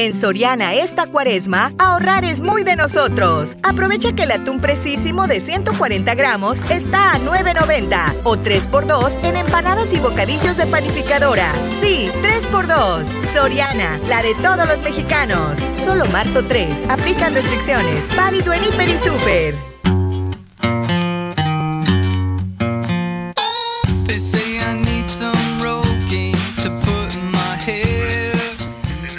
[0.00, 3.54] En Soriana esta cuaresma, ahorrar es muy de nosotros.
[3.62, 9.92] Aprovecha que el atún precisísimo de 140 gramos está a 9.90 o 3x2 en empanadas
[9.92, 11.52] y bocadillos de panificadora.
[11.82, 13.04] Sí, 3x2.
[13.34, 15.58] Soriana, la de todos los mexicanos.
[15.84, 16.86] Solo marzo 3.
[16.88, 18.08] Aplican restricciones.
[18.16, 19.54] Válido en Hiper y Super.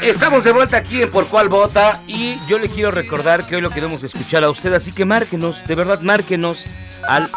[0.02, 3.62] Estamos de vuelta aquí en Por Cuál Vota y yo le quiero recordar que hoy
[3.62, 6.66] lo queremos escuchar a usted, así que márquenos, de verdad márquenos
[7.08, 7.30] al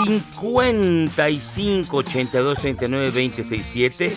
[0.00, 4.16] 55 82 39 20 67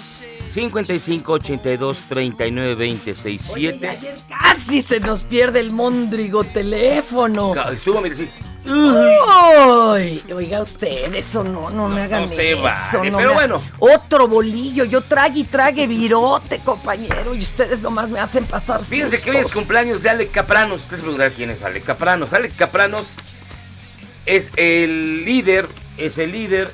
[0.55, 7.53] 55 82 39 20 67 Ayer casi se nos pierde el móndrigo teléfono.
[7.69, 8.29] Estuvo, mire, sí.
[8.65, 12.61] Uy, oiga usted, eso no, no me hagan no se eso.
[12.61, 13.61] vale, no pero me ha- bueno.
[13.79, 19.21] Otro bolillo, yo trague y trague virote, compañero, y ustedes nomás me hacen pasar Fíjense
[19.21, 19.61] que hoy es sustos.
[19.61, 20.81] cumpleaños de Ale Capranos.
[20.83, 22.31] Usted se preguntará quién es Ale Capranos.
[22.33, 23.07] Ale Capranos
[24.25, 26.71] es el líder, es el líder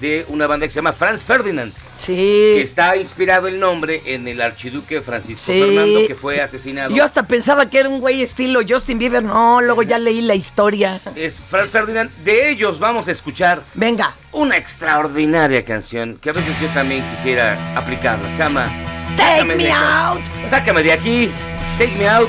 [0.00, 1.72] de una banda que se llama Franz Ferdinand.
[1.94, 2.14] Sí.
[2.14, 5.58] Que está inspirado el nombre en el archiduque Francisco Sí.
[5.60, 6.94] Fernando que fue asesinado.
[6.94, 10.34] Yo hasta pensaba que era un güey estilo Justin Bieber, no, luego ya leí la
[10.34, 11.00] historia.
[11.14, 12.10] Es Franz Ferdinand.
[12.24, 13.62] De ellos vamos a escuchar.
[13.74, 14.14] Venga.
[14.32, 18.30] Una extraordinaria canción que a veces yo también quisiera aplicarla.
[18.36, 18.70] Se llama
[19.16, 20.08] Take me acá.
[20.10, 20.20] out.
[20.48, 21.30] Sácame de aquí.
[21.78, 22.28] Take me out.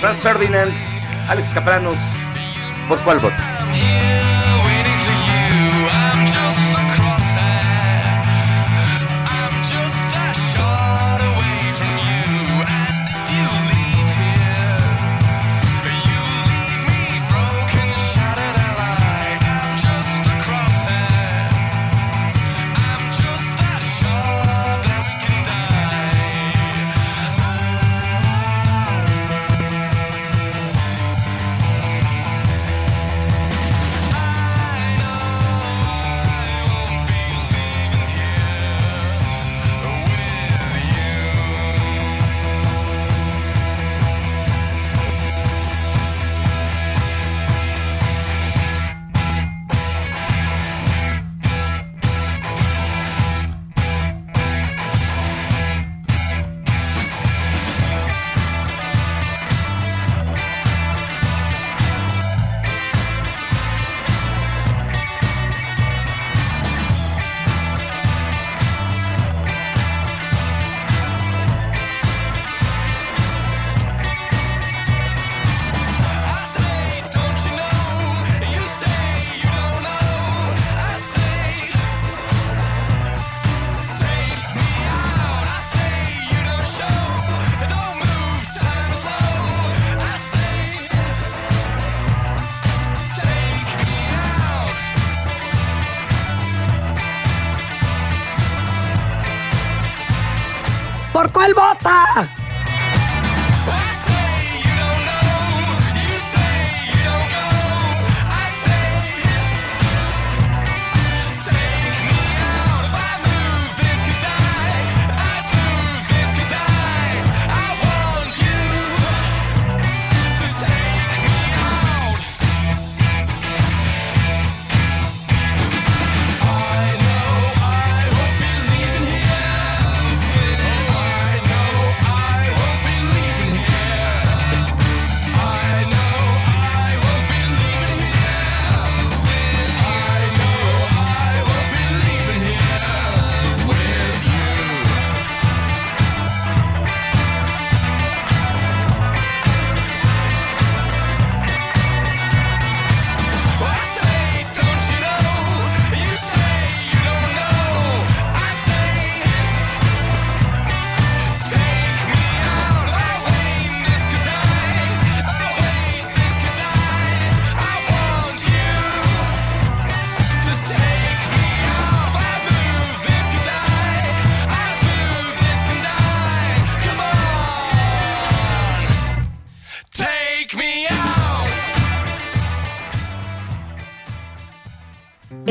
[0.00, 0.72] Franz Ferdinand.
[1.28, 1.98] Alex Capranos.
[2.88, 3.34] ¿Por cuál voto?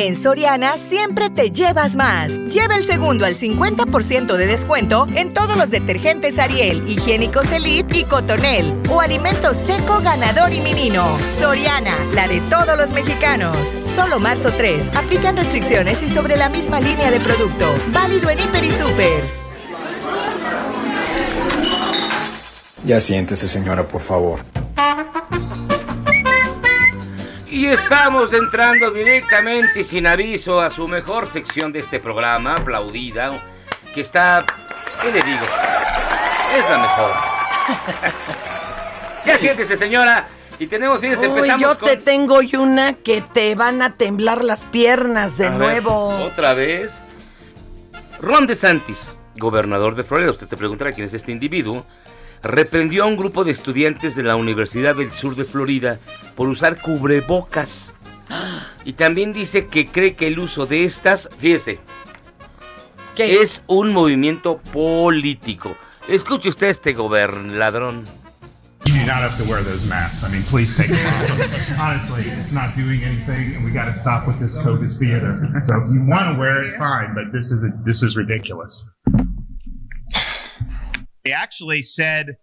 [0.04, 2.30] En Soriana siempre te llevas más.
[2.54, 8.04] Lleva el segundo al 50% de descuento en todos los detergentes Ariel, higiénicos Elite y
[8.04, 8.74] Cotonel.
[8.90, 11.18] O alimentos seco, ganador y menino.
[11.40, 13.58] Soriana, la de todos los mexicanos.
[13.96, 14.90] Solo marzo 3.
[14.94, 17.74] Aplican restricciones y sobre la misma línea de producto.
[17.94, 19.24] Válido en Hiper y Super.
[22.86, 24.40] Ya siéntese, señora, por favor.
[27.54, 33.44] Y estamos entrando directamente y sin aviso a su mejor sección de este programa, aplaudida,
[33.94, 34.44] que está,
[35.00, 35.46] ¿qué le digo?
[36.58, 37.12] Es la mejor.
[39.28, 40.28] ya siéntese, señora.
[40.58, 41.90] Y tenemos, fíjense, Uy, empezamos yo con...
[41.90, 46.08] te tengo y una que te van a temblar las piernas de A ver, nuevo.
[46.26, 47.04] otra vez.
[48.20, 51.86] Ron DeSantis, gobernador de Florida, usted se preguntará quién es este individuo,
[52.44, 56.00] reprendió a un grupo de estudiantes de la Universidad del Sur de Florida
[56.36, 57.92] por usar cubrebocas.
[58.86, 61.80] Y también dice que cree que el uso de estas, fíjese,
[63.18, 65.76] es un movimiento político.
[66.08, 68.06] Escuche usted este gobernadrón.
[68.86, 70.24] You do not have to wear those masks.
[70.24, 71.80] I mean, please take them off.
[71.80, 75.40] Honestly, it's not doing anything, and we got to stop with this COVID theater.
[75.66, 78.84] So if you want to wear it, fine, but this is a, this is ridiculous.
[81.24, 82.36] They actually said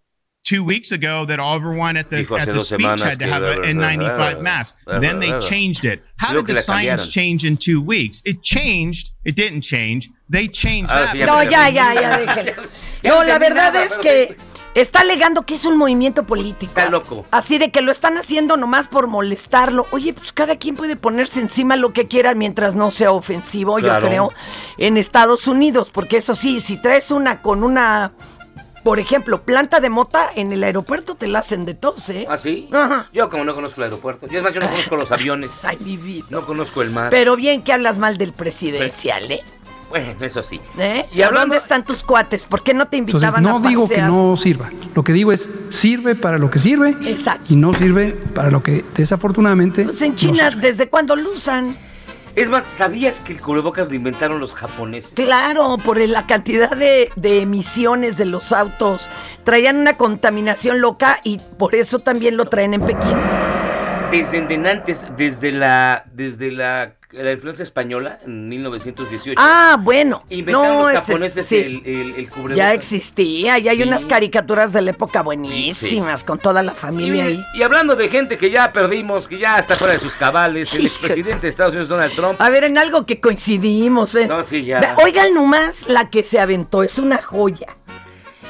[0.43, 3.77] two weeks ago that everyone at the at the speech had to que- have an
[3.77, 4.75] N95 mask.
[4.87, 6.01] Then they changed it.
[6.17, 7.11] How did the science cambiaron.
[7.11, 8.21] change in two weeks?
[8.25, 9.11] It changed.
[9.23, 10.09] It didn't change.
[10.29, 11.13] They changed that.
[11.15, 12.55] No, ya, ya, ya,
[13.03, 14.35] No, no la verdad es que
[14.73, 16.71] está alegando que es un movimiento político.
[16.75, 17.23] Está loco.
[17.29, 19.85] Así de que lo están haciendo nomás por molestarlo.
[19.91, 24.05] Oye, pues cada quien puede ponerse encima lo que quiera mientras no sea ofensivo, Claro.
[24.05, 24.33] yo creo,
[24.79, 25.91] en Estados Unidos.
[25.91, 28.13] Porque eso sí, si traes una con una,
[28.83, 32.25] por ejemplo, planta de mota, en el aeropuerto te la hacen de tos, ¿eh?
[32.29, 32.67] ¿Ah, sí?
[32.71, 33.09] Ajá.
[33.13, 34.27] Yo como no conozco el aeropuerto.
[34.29, 35.63] Y es más, yo no conozco los aviones.
[35.65, 36.25] Ay, mi vida.
[36.29, 37.09] No conozco el mar.
[37.11, 39.41] Pero bien que hablas mal del presidencial, ¿eh?
[39.89, 40.57] Bueno, eso sí.
[40.79, 41.05] ¿Eh?
[41.11, 42.45] Y hablando- ¿Dónde están tus cuates?
[42.45, 44.69] ¿Por qué no te Entonces invitaban no a digo que no sirva.
[44.95, 47.43] Lo que digo es sirve para lo que sirve Exacto.
[47.49, 50.61] y no sirve para lo que desafortunadamente Pues en no China, sirve.
[50.67, 51.75] ¿desde cuándo lo usan?
[52.35, 55.13] Es más, ¿sabías que el cubrebocas lo inventaron los japoneses?
[55.13, 59.09] Claro, por la cantidad de, de emisiones de los autos.
[59.43, 63.17] Traían una contaminación loca y por eso también lo traen en Pekín.
[64.11, 69.39] Desde antes, desde la, desde la, la influencia española en 1918.
[69.41, 70.23] Ah, bueno.
[70.29, 71.55] Inventaron No, los ese- japoneses sí.
[71.57, 72.57] el, el, el cubrebocas.
[72.57, 73.83] Ya existía, y hay Sí.
[73.83, 77.41] unas caricaturas de la época buenísimas, con toda la familia ahí.
[77.55, 80.85] Y, hablando de gente que ya perdimos, que ya está fuera de sus cabales, el
[80.85, 82.41] expresidente de Estados Unidos, Donald Trump.
[82.41, 84.13] A ver, en algo que coincidimos.
[84.13, 84.27] ven.
[84.27, 84.95] No, sí, ya.
[85.03, 87.67] Oigan nomás la que se aventó, es una joya.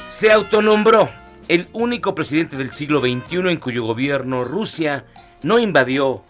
[0.08, 1.08] se autonombró
[1.48, 5.04] el único presidente del siglo XXI en cuyo gobierno Rusia
[5.42, 6.22] no invadió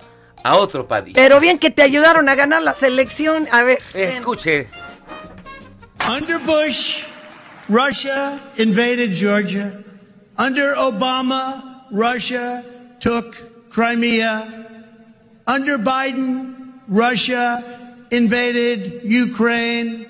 [0.43, 1.15] a otro país.
[1.15, 3.49] Pero bien que te ayudaron a ganar la selección.
[3.53, 3.81] A ver.
[3.95, 4.69] Escuche.
[6.09, 7.05] Under Bush,
[7.69, 9.85] Russia invaded Georgia.
[10.37, 12.65] Under Obama, Russia
[13.01, 14.47] took Crimea.
[15.47, 17.63] Under Biden, Russia
[18.11, 20.07] invaded Ukraine.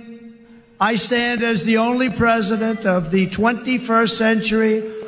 [0.81, 5.02] I stand as the only president of the 21st century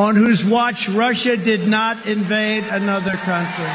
[0.00, 3.66] on whose watch Russia did not invade another country.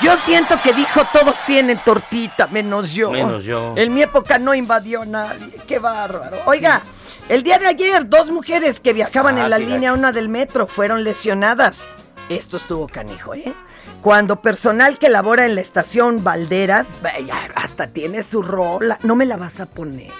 [0.00, 3.10] Yo siento que dijo todos tienen tortita, menos yo.
[3.10, 3.74] Menos yo.
[3.76, 5.60] En mi época no invadió nadie.
[5.66, 6.38] Qué bárbaro.
[6.46, 6.82] Oiga,
[7.28, 9.92] El día de ayer, dos mujeres que viajaban Ah, en la qué línea.
[9.92, 11.88] 1 del metro fueron lesionadas.
[12.28, 13.54] Esto estuvo canijo, ¿eh?
[14.00, 16.96] Cuando personal que labora en la estación Valderas,
[17.54, 20.10] hasta tiene su rola, no me la vas a poner.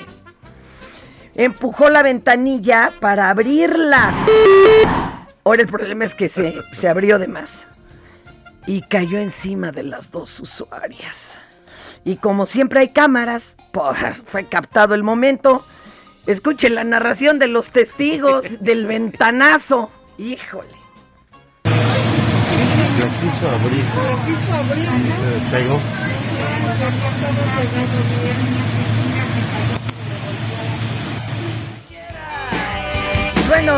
[1.35, 4.13] Empujó la ventanilla para abrirla.
[5.45, 7.67] Ahora el problema es que se, se abrió de más.
[8.67, 11.35] Y cayó encima de las dos usuarias.
[12.05, 15.65] Y como siempre hay cámaras, pues fue captado el momento.
[16.27, 19.91] Escuchen la narración de los testigos del ventanazo.
[20.19, 20.69] Híjole.
[22.99, 23.85] Lo quiso abrir.
[23.97, 24.89] Lo quiso abrir.
[24.89, 25.81] Se pegó.
[33.53, 33.77] Bueno,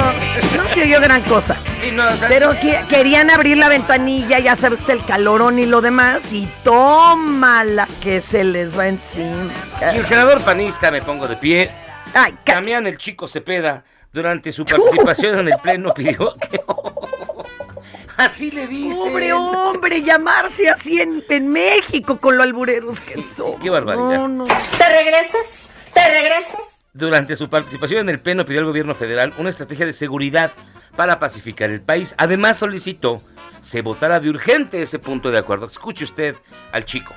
[0.56, 1.56] no se oyó gran cosa.
[1.80, 5.58] Sí, no, o sea, Pero que- querían abrir la ventanilla, ya sabe usted el calorón
[5.58, 9.50] y lo demás, y toma la que se les va encima.
[9.92, 11.70] Y el senador panista, me pongo de pie.
[12.14, 16.60] Ay, Damián el Chico Cepeda, durante su participación en el pleno, pidió que...
[18.16, 18.96] Así le dice.
[18.96, 23.58] Hombre, hombre, llamarse así en, en México con lo albureros que son.
[23.58, 24.18] qué barbaridad.
[24.20, 24.44] No, no.
[24.44, 25.68] ¿Te regresas?
[25.92, 26.73] ¿Te regresas?
[26.96, 30.52] Durante su participación en el pleno pidió al gobierno federal una estrategia de seguridad
[30.94, 32.14] para pacificar el país.
[32.18, 33.20] Además solicitó
[33.62, 35.66] se votara de urgente ese punto de acuerdo.
[35.66, 36.36] Escuche usted
[36.70, 37.12] al chico.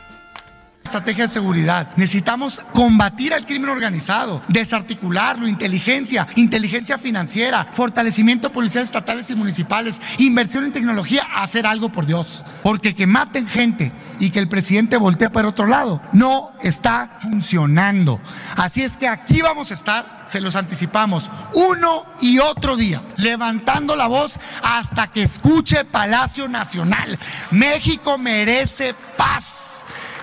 [0.88, 1.90] Estrategia de seguridad.
[1.98, 10.00] Necesitamos combatir al crimen organizado, desarticularlo, inteligencia, inteligencia financiera, fortalecimiento de policías estatales y municipales,
[10.18, 12.42] inversión en tecnología, hacer algo por Dios.
[12.64, 18.22] Porque que maten gente y que el presidente voltee para otro lado no está funcionando.
[18.56, 23.98] Así es que aquí vamos a estar, se los anticipamos, uno y otro día, levantando
[23.98, 27.20] la voz hasta que escuche Palacio Nacional.
[27.52, 29.67] México merece paz.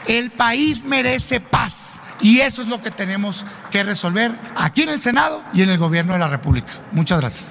[0.07, 2.01] El país merece paz.
[2.21, 5.79] Y eso es lo que tenemos que resolver aquí en el Senado y en el
[5.79, 6.73] gobierno de la República.
[6.93, 7.51] Muchas gracias.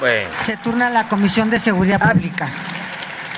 [0.00, 0.30] Bueno.
[0.44, 2.50] Se turna la Comisión de Seguridad Pública.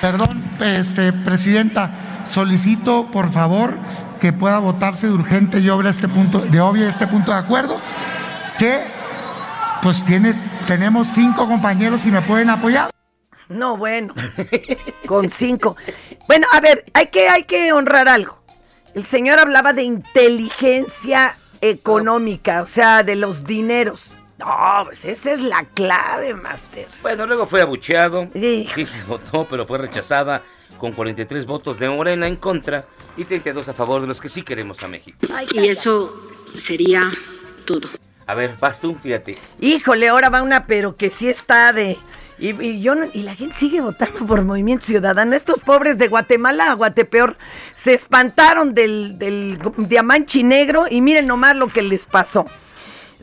[0.01, 1.91] Perdón, este, Presidenta,
[2.31, 3.77] solicito por favor
[4.19, 7.79] que pueda votarse de urgente y obra este punto, de obvia este punto de acuerdo,
[8.57, 8.79] que
[9.81, 12.94] pues tienes, tenemos cinco compañeros y me pueden apoyar.
[13.49, 14.13] No, bueno,
[15.05, 15.75] con cinco.
[16.27, 18.39] Bueno, a ver, hay que, hay que honrar algo.
[18.93, 24.15] El señor hablaba de inteligencia económica, o sea, de los dineros.
[24.37, 27.01] No, pues esa es la clave, Masters.
[27.01, 28.27] Bueno, luego fue abucheado.
[28.33, 30.41] Sí se votó, pero fue rechazada
[30.77, 32.85] con 43 votos de Morena en contra
[33.15, 35.17] y 32 a favor de los que sí queremos a México.
[35.53, 36.13] Y eso
[36.53, 37.09] sería
[37.65, 37.89] todo.
[38.27, 39.37] A ver, vas tú, fíjate.
[39.61, 41.97] Híjole, ahora va una, pero que sí está de.
[42.37, 45.35] Y, y yo y la gente sigue votando por Movimiento Ciudadano.
[45.35, 47.37] Estos pobres de Guatemala a Guatepeor
[47.73, 52.45] se espantaron del, del diamanchi negro y miren nomás lo que les pasó.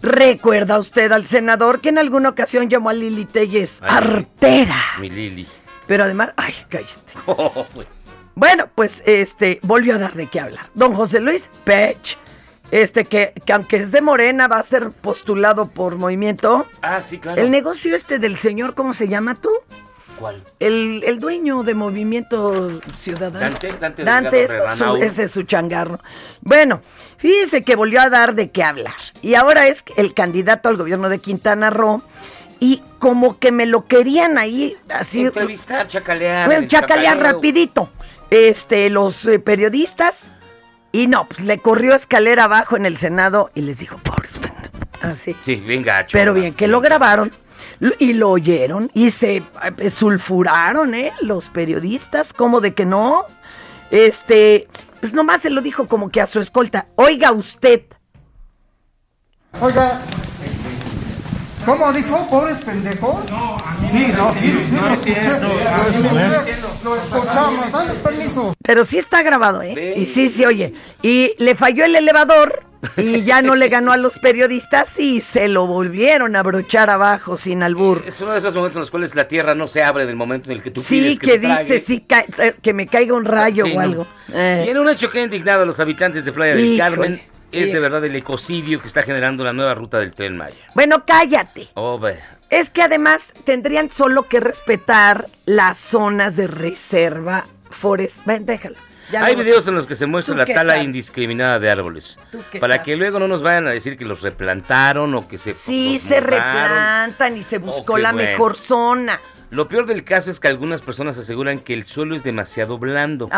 [0.01, 4.77] ¿Recuerda usted al senador que en alguna ocasión llamó a Lili Telles Ay, artera?
[4.99, 5.47] Mi Lili.
[5.87, 7.13] Pero además, ay, cállate.
[7.27, 7.87] Oh, pues.
[8.35, 10.67] Bueno, pues este volvió a dar de qué hablar.
[10.75, 12.17] Don José Luis Pech,
[12.73, 16.67] este que, que aunque es de Morena va a ser postulado por Movimiento.
[16.83, 17.41] Ah, sí, claro.
[17.41, 19.51] El negocio este del señor, ¿cómo se llama tú?
[20.19, 20.43] ¿Cuál?
[20.61, 23.41] El, el dueño de Movimiento Ciudadano.
[23.41, 25.99] Dante, Dante Dante, es su- ese es su changarro.
[26.41, 26.81] Bueno,
[27.19, 28.95] fíjese que volvió a dar de qué hablar.
[29.21, 32.03] Y ahora es el candidato al gobierno de Quintana Roo.
[32.61, 35.23] Y como que me lo querían ahí así.
[35.23, 36.47] Entrevistar, chacalear.
[36.47, 37.91] Bueno, chacalear rapidito.
[38.31, 40.31] Este, los eh, periodistas.
[40.93, 44.71] Y no, pues le corrió escalera abajo en el Senado y les dijo, pobres pendejos".
[45.01, 45.35] Así.
[45.43, 46.17] Sí, bien gacho.
[46.17, 47.33] Pero bien, que lo grabaron
[47.99, 49.43] y lo oyeron y se
[49.79, 51.13] eh, sulfuraron, ¿eh?
[51.21, 53.25] Los periodistas, como de que no.
[53.91, 54.69] Este,
[55.01, 56.87] pues nomás se lo dijo como que a su escolta.
[56.97, 57.83] Oiga usted.
[59.61, 60.01] Oiga,
[61.65, 62.27] ¿cómo dijo?
[62.31, 63.31] ¿Pobres pendejos?
[63.31, 63.59] No,
[63.91, 65.47] Sí, no, sí, sí, no lo es cierto.
[65.47, 66.55] escuché, lo No escuché,
[66.85, 67.73] lo escuchamos.
[67.73, 68.55] Danos permiso.
[68.65, 69.95] Pero sí está grabado, ¿eh?
[69.97, 70.73] Y sí se oye.
[71.03, 72.65] Y le falló el elevador
[72.97, 77.37] y ya no le ganó a los periodistas y se lo volvieron a brochar abajo
[77.37, 78.03] sin albur.
[78.07, 80.51] Es uno de esos momentos en los cuales la tierra no se abre del momento
[80.51, 81.63] en el que tú Sí, pides que, te trague.
[81.65, 82.05] dice, sí,
[82.39, 83.81] eh, que me caiga un rayo Sí, o no.
[83.81, 84.07] algo.
[84.33, 84.65] Eh.
[84.67, 86.79] Y en un hecho que ha indignado a los habitantes de Playa del Híjole.
[86.79, 90.57] Carmen es de verdad el ecocidio que está generando la nueva ruta del Tren Maya.
[90.75, 91.69] Bueno, cállate.
[91.75, 92.01] Oh.
[92.51, 98.25] Es que además tendrían solo que respetar las zonas de reserva forestal.
[98.27, 98.77] Ven, déjalo.
[99.11, 100.85] Ya Hay no- videos en los que se muestra ¿Tú la tala sabes?
[100.87, 102.19] indiscriminada de árboles.
[102.31, 102.87] ¿Tú qué Para sabes?
[102.87, 106.21] que luego no nos vayan a decir que los replantaron o que se Sí, se
[106.21, 108.29] replantan y se buscó Oh, la bueno.
[108.31, 109.21] mejor zona.
[109.53, 113.29] Lo peor del caso es que algunas personas aseguran que el suelo es demasiado blando.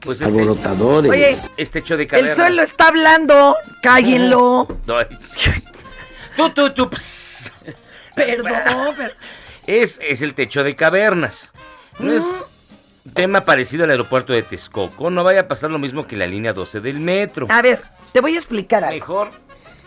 [0.00, 1.10] Pues este, Alborotadores.
[1.10, 2.36] Oye, este hecho de El cavernas.
[2.36, 4.68] suelo está hablando, cállenlo.
[6.36, 7.52] Tú, tú, tú, ps.
[8.14, 9.14] Perdón, pero-
[9.66, 11.52] Es, es el techo de cavernas.
[11.98, 12.24] No es
[13.06, 13.10] Mm.
[13.12, 15.10] tema parecido al aeropuerto de Texcoco.
[15.10, 17.46] No vaya a pasar lo mismo que la línea 12 del metro.
[17.50, 17.80] A ver,
[18.12, 18.94] te voy a explicar algo.
[18.96, 19.30] Mejor,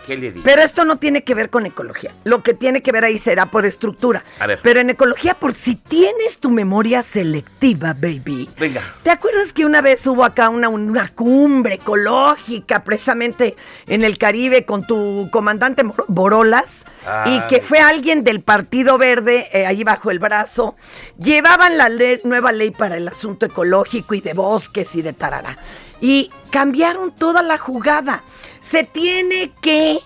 [0.08, 0.44] ¿qué le digo?
[0.44, 2.12] Pero esto no tiene que ver con ecología.
[2.24, 4.24] Lo que tiene que ver ahí será por estructura.
[4.40, 4.60] A ver.
[4.64, 8.50] Pero en ecología, por si tienes tu memoria selectiva, baby.
[8.60, 8.82] Venga.
[9.04, 13.56] ¿Te acuerdas que una vez hubo acá una, una cumbre ecológica, precisamente
[13.86, 16.86] en el Caribe, con tu comandante Borolas?
[17.06, 17.26] Ah.
[17.28, 20.76] Y que fue alguien del Partido Verde, eh, ahí bajo el brazo.
[21.20, 25.58] Llevaban la ley- nueva ley para el asunto ecológico y de bosques y de tarara.
[26.02, 28.24] Y cambiaron toda la jugada.
[28.60, 30.00] Se tiene que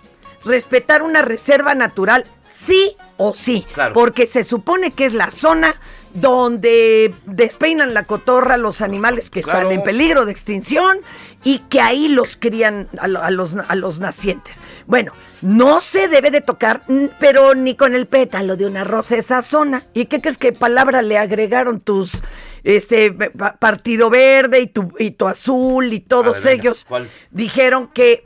[0.44, 3.66] respetar una reserva natural, sí o sí.
[3.74, 3.94] Claro.
[3.94, 5.76] Porque se supone que es la zona
[6.14, 10.98] donde despeinan la cotorra los animales que están en peligro de extinción
[11.44, 14.62] y que ahí los crían a los, a los nacientes.
[14.88, 19.16] Bueno, no se debe de tocar, mm, pero ni con el pétalo de una rosa
[19.16, 19.84] esa zona.
[19.94, 22.22] ¿Y qué crees que palabra le agregaron tus
[22.64, 26.86] este pa- Partido Verde y tu, y tu Azul y todos A ver, venga, ellos?
[26.88, 27.10] ¿cuál?
[27.32, 28.24] Dijeron que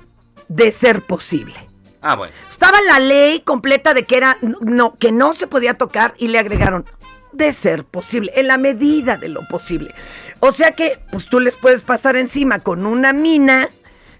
[0.47, 1.53] de ser posible.
[2.01, 2.33] Ah, bueno.
[2.47, 6.37] Estaba la ley completa de que era no que no se podía tocar y le
[6.39, 6.85] agregaron
[7.31, 9.93] de ser posible, en la medida de lo posible.
[10.39, 13.69] O sea que pues tú les puedes pasar encima con una mina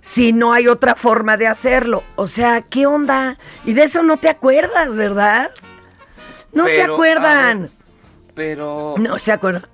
[0.01, 2.03] si no hay otra forma de hacerlo.
[2.15, 3.37] O sea, ¿qué onda?
[3.65, 5.51] Y de eso no te acuerdas, ¿verdad?
[6.53, 7.61] No se Pero, acuerdan.
[7.63, 7.71] ver,
[8.33, 8.95] Pero.
[8.97, 9.69] No se acuerdan.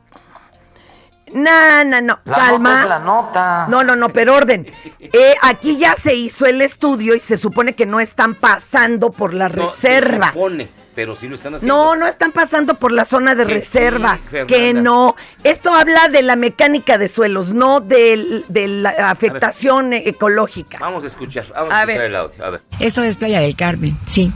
[1.33, 2.69] No, no, no, La calma.
[2.69, 3.67] nota es la nota.
[3.69, 4.67] No, no, no, pero orden.
[4.99, 9.33] Eh, aquí ya se hizo el estudio y se supone que no están pasando por
[9.33, 10.27] la No, reserva.
[10.27, 11.73] Se supone, pero sí lo están haciendo.
[11.75, 14.19] No, no están pasando por la zona de Que reserva.
[14.29, 15.15] sí, que no.
[15.43, 20.77] Esto habla de la mecánica de suelos, no de la afectación eh, ecológica.
[20.79, 22.01] Vamos a escuchar, vamos A a, escuchar ver.
[22.09, 22.45] el audio.
[22.45, 22.61] A ver.
[22.79, 24.31] Esto es Playa del Carmen, sí.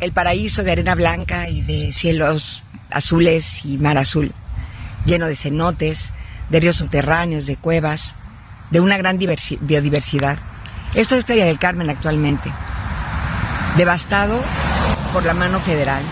[0.00, 4.32] El paraíso de arena blanca y de cielos azules y mar azul,
[5.04, 6.10] lleno de cenotes,
[6.50, 8.14] de ríos subterráneos, de cuevas,
[8.70, 10.38] de una gran diversi- biodiversidad.
[10.94, 12.50] Esto es Playa del Carmen actualmente.
[13.76, 14.40] Devastado
[15.12, 16.02] por la mano federal,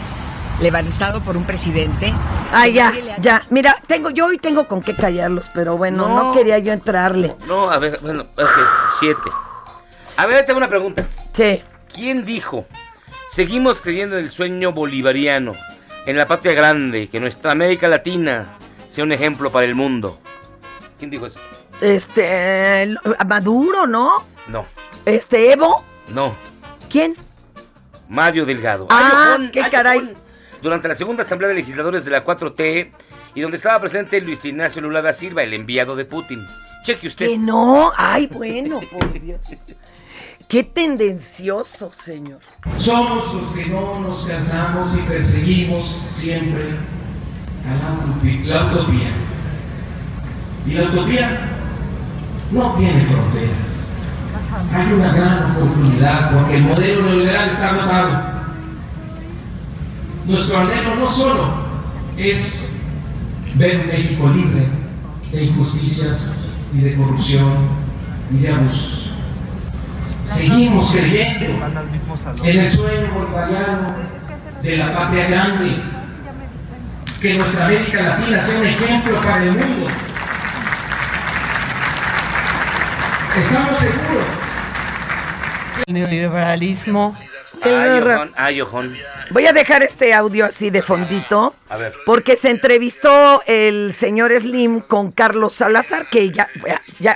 [0.60, 2.12] levantado por un presidente.
[2.52, 3.42] Ah, ya, ya.
[3.50, 6.32] Mira, tengo yo hoy tengo con qué callarlos, pero bueno, no, No.
[6.32, 7.34] quería yo entrarle.
[7.46, 8.50] No, a ver, bueno, ok,
[8.98, 9.30] siete.
[10.16, 11.04] A ver, tengo una pregunta.
[11.32, 11.62] Sí.
[11.94, 12.66] ¿Quién dijo?
[13.30, 15.52] Seguimos creyendo en el sueño bolivariano,
[16.06, 18.48] en la patria grande, que nuestra América Latina
[18.92, 20.18] sea un ejemplo para el mundo.
[20.98, 21.40] ¿Quién dijo eso?
[21.80, 22.94] Este,
[23.26, 24.24] Maduro, ¿no?
[24.46, 24.66] No,
[25.04, 26.34] Este, Evo, no.
[26.90, 27.14] ¿quién?
[28.08, 28.86] Mario Delgado.
[28.90, 30.14] Ah, qué caray.
[30.60, 32.92] Durante la segunda asamblea de legisladores de la 4T
[33.34, 36.46] y donde estaba presente Luis Ignacio Lula da Silva, el enviado de Putin.
[36.84, 37.26] Cheque usted.
[37.28, 39.46] Que no, ay, bueno, por Dios.
[40.46, 42.40] Qué tendencioso, señor.
[42.78, 46.74] Somos los que no nos cansamos y perseguimos siempre
[48.44, 49.10] la utopía.
[50.66, 51.40] Y la utopía
[52.50, 53.72] no tiene fronteras.
[54.72, 58.32] Hay una gran oportunidad porque el modelo neoliberal está agotado.
[60.26, 61.54] Nuestro anhelo no solo
[62.16, 62.68] es
[63.54, 64.68] ver un México libre
[65.32, 67.68] de injusticias y de corrupción
[68.30, 69.10] y de abusos.
[70.24, 71.66] Seguimos creyendo
[72.44, 73.94] en el sueño bolivariano
[74.62, 75.82] de la patria grande,
[77.22, 79.88] que nuestra América Latina sea un ejemplo para el mundo.
[83.36, 84.26] Estamos seguros.
[85.86, 87.31] El
[89.30, 91.54] Voy a dejar este audio así de fondito.
[91.68, 91.92] A ver.
[92.04, 96.48] Porque se entrevistó el señor Slim con Carlos Salazar, que ya,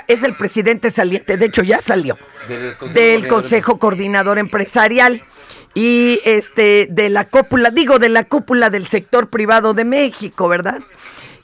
[0.07, 2.17] es el presidente saliente, de hecho ya salió,
[2.47, 3.27] Del Consejo del.
[3.27, 5.21] Consejo Coordinador Empresarial
[5.73, 10.81] y este de la cúpula, digo, de la cúpula del sector privado de México, ¿verdad?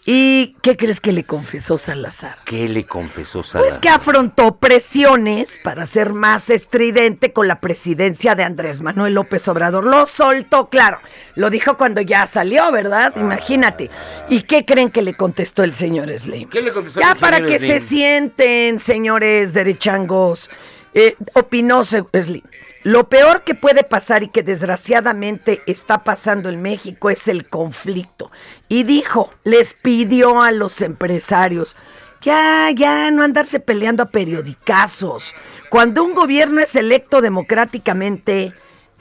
[0.06, 2.36] ¿Y qué crees que le confesó Salazar?
[2.44, 3.64] ¿Qué le confesó Sara?
[3.64, 9.48] Pues que afrontó presiones para ser más estridente con la presidencia de Andrés Manuel López
[9.48, 9.86] Obrador.
[9.86, 11.00] Lo soltó, claro.
[11.36, 13.14] Lo dijo cuando ya salió, ¿verdad?
[13.16, 13.90] Imagínate.
[14.28, 16.50] ¿Y qué creen que le contestó el señor Slim?
[16.50, 17.72] ¿Qué le contestó Ya el para que Slim?
[17.72, 20.50] se sienten, señores derechangos,
[20.94, 22.44] eh, opinó Slim.
[22.84, 28.30] Lo peor que puede pasar y que desgraciadamente está pasando en México es el conflicto.
[28.68, 31.78] Y dijo, les pidió a los empresarios,
[32.22, 35.34] ya, ya, no andarse peleando a periodicazos.
[35.70, 38.52] Cuando un gobierno es electo democráticamente,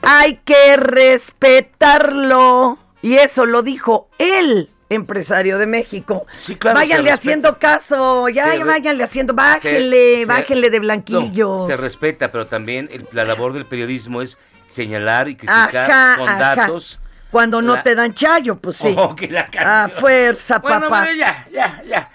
[0.01, 2.77] hay que respetarlo.
[3.01, 6.25] Y eso lo dijo el empresario de México.
[6.37, 11.67] Sí, claro, váyanle haciendo caso, ya, ya váyanle haciendo, bájenle, Se- bájenle de no, blanquillos.
[11.67, 14.37] se respeta, pero también el- la labor del periodismo es
[14.69, 16.55] señalar y criticar Ajá, con ajá.
[16.55, 16.99] datos.
[17.31, 18.93] Cuando no la- te dan chayo, pues sí.
[18.97, 20.99] Oh, que la fuerza, Bueno, papá.
[21.01, 22.09] bueno, ya, ya, ya.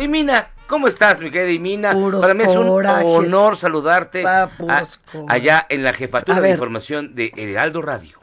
[0.00, 1.92] Y Mina, ¿cómo estás, mi querida?
[1.92, 3.04] Puros Para mí es un corajes.
[3.04, 4.48] honor saludarte a-
[5.28, 8.18] allá en la jefatura de información de Heraldo Radio.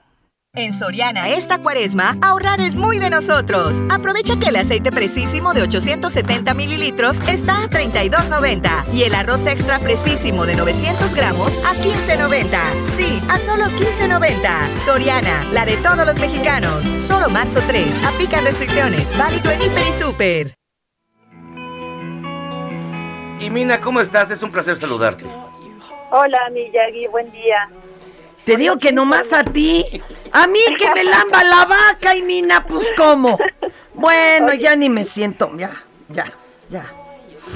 [0.53, 3.81] En Soriana esta cuaresma, ahorrar es muy de nosotros.
[3.89, 9.79] Aprovecha que el aceite precisísimo de 870 mililitros está a 32.90 y el arroz extra
[9.79, 12.59] precisísimo de 900 gramos a 15.90.
[12.97, 14.83] Sí, a solo 15.90.
[14.83, 16.85] Soriana, la de todos los mexicanos.
[17.01, 18.03] Solo marzo 3.
[18.03, 19.17] Aplican restricciones.
[19.17, 20.53] Válido en Hiper y Super.
[23.39, 24.31] Y Mina, ¿cómo estás?
[24.31, 25.23] Es un placer saludarte.
[26.11, 27.69] Hola, Miyagi, buen día.
[28.45, 29.85] Te digo que nomás a ti.
[30.31, 33.37] A mí que me lamba la vaca y mina, pues cómo.
[33.93, 35.71] Bueno, ya ni me siento, ya,
[36.09, 36.25] ya,
[36.69, 36.85] ya.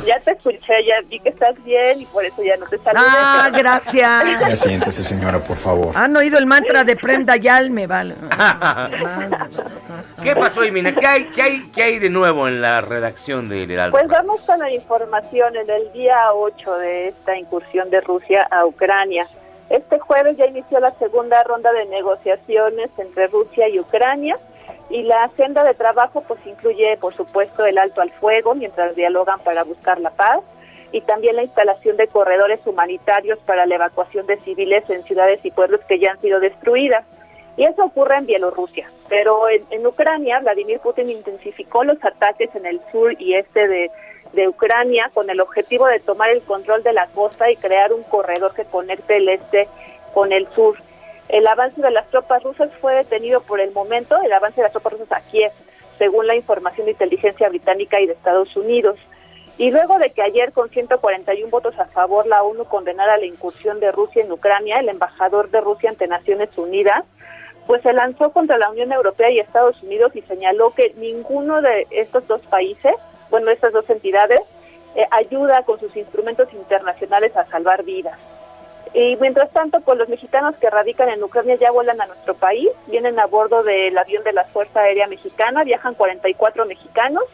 [0.05, 3.05] Ya te escuché, ya vi que estás bien y por eso ya no te saludé.
[3.07, 4.59] Ah, pero- Ya gracias.
[4.59, 5.91] siéntese, señora, por favor.
[5.95, 7.69] ¿Han oído el mantra de Prenda Yal?
[7.71, 8.15] Me vale.
[10.23, 10.93] ¿Qué pasó, Imina?
[10.93, 13.97] ¿Qué hay, qué, hay, ¿Qué hay de nuevo en la redacción de Heraldo?
[13.97, 18.65] Pues vamos con la información en el día 8 de esta incursión de Rusia a
[18.65, 19.27] Ucrania.
[19.70, 24.38] Este jueves ya inició la segunda ronda de negociaciones entre Rusia y Ucrania
[24.89, 29.39] y la agenda de trabajo pues incluye por supuesto el alto al fuego mientras dialogan
[29.39, 30.41] para buscar la paz
[30.91, 35.51] y también la instalación de corredores humanitarios para la evacuación de civiles en ciudades y
[35.51, 37.03] pueblos que ya han sido destruidas.
[37.57, 38.89] Y eso ocurre en Bielorrusia.
[39.09, 43.91] Pero en, en Ucrania, Vladimir Putin intensificó los ataques en el sur y este de,
[44.36, 48.03] de Ucrania con el objetivo de tomar el control de la costa y crear un
[48.03, 49.67] corredor que conecte el este
[50.13, 50.77] con el sur.
[51.29, 54.71] El avance de las tropas rusas fue detenido por el momento, el avance de las
[54.71, 55.51] tropas rusas a Kiev,
[55.97, 58.99] según la información de inteligencia británica y de Estados Unidos.
[59.57, 63.79] Y luego de que ayer con 141 votos a favor la ONU condenara la incursión
[63.79, 67.05] de Rusia en Ucrania, el embajador de Rusia ante Naciones Unidas
[67.67, 71.88] pues se lanzó contra la Unión Europea y Estados Unidos y señaló que ninguno de
[71.91, 72.93] estos dos países,
[73.36, 74.39] bueno, estas dos entidades,
[74.95, 78.17] eh, ayuda con sus instrumentos internacionales a salvar vidas.
[78.93, 82.69] Y mientras tanto, pues los mexicanos que radican en Ucrania ya vuelan a nuestro país,
[82.88, 87.25] vienen a bordo del avión de la Fuerza Aérea Mexicana, viajan 44 mexicanos,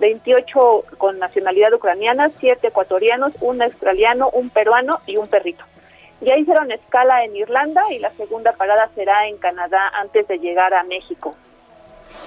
[0.00, 5.64] 28 con nacionalidad ucraniana, 7 ecuatorianos, un australiano, un peruano y un perrito.
[6.22, 10.74] Ya hicieron escala en Irlanda y la segunda parada será en Canadá antes de llegar
[10.74, 11.36] a México.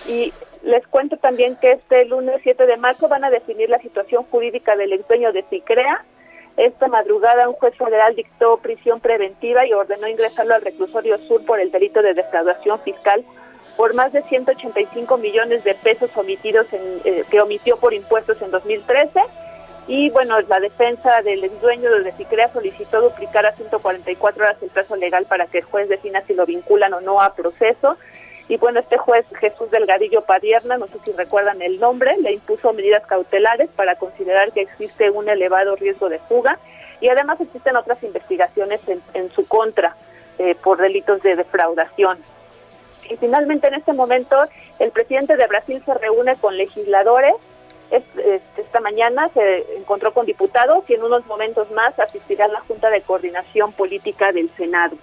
[0.07, 4.23] Y les cuento también que este lunes 7 de marzo van a definir la situación
[4.25, 6.03] jurídica del ex dueño de Cicrea.
[6.57, 11.59] Esta madrugada un juez federal dictó prisión preventiva y ordenó ingresarlo al reclusorio sur por
[11.59, 13.23] el delito de defraudación fiscal
[13.77, 18.51] por más de 185 millones de pesos omitidos en, eh, que omitió por impuestos en
[18.51, 19.21] 2013
[19.89, 24.69] y bueno, la defensa del ex dueño de Cicrea solicitó duplicar a 144 horas el
[24.69, 27.97] plazo legal para que el juez defina si lo vinculan o no a proceso.
[28.49, 32.73] Y bueno, este juez Jesús Delgadillo Padierna, no sé si recuerdan el nombre, le impuso
[32.73, 36.57] medidas cautelares para considerar que existe un elevado riesgo de fuga
[36.99, 39.95] y además existen otras investigaciones en, en su contra
[40.39, 42.17] eh, por delitos de defraudación.
[43.09, 44.35] Y finalmente en este momento
[44.79, 47.35] el presidente de Brasil se reúne con legisladores
[47.91, 52.49] es- es- esta mañana se encontró con diputados y en unos momentos más asistirá a
[52.49, 54.95] la Junta de Coordinación Política del Senado.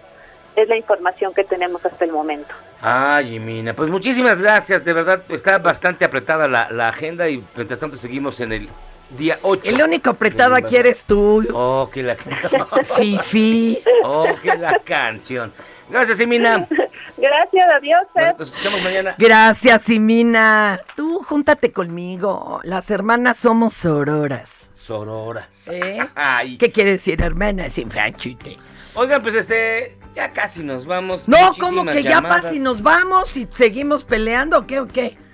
[0.56, 2.52] Es la información que tenemos hasta el momento.
[2.80, 4.84] Ay, Mina, pues muchísimas gracias.
[4.84, 8.70] De verdad, está bastante apretada la, la agenda y mientras tanto seguimos en el
[9.10, 9.62] día 8.
[9.64, 11.46] El único apretado aquí eres tú.
[11.52, 12.66] Oh, que la canción.
[12.96, 13.82] Fifi.
[14.04, 15.52] Oh, que la canción.
[15.88, 16.66] Gracias, Emina.
[17.16, 18.02] Gracias, adiós.
[18.14, 19.14] Nos, nos escuchamos mañana.
[19.18, 20.80] Gracias, Simina.
[20.96, 22.60] Tú júntate conmigo.
[22.64, 24.70] Las hermanas somos sororas.
[24.74, 25.68] Sororas.
[25.68, 25.98] ¿Eh?
[26.14, 26.58] Ay.
[26.58, 28.56] ¿Qué quiere decir hermanas infranchute?
[28.94, 31.28] Oigan, pues este, ya casi nos vamos.
[31.28, 32.44] No, como que ya llamadas.
[32.44, 35.16] pasa y nos vamos y seguimos peleando, ¿o qué o qué?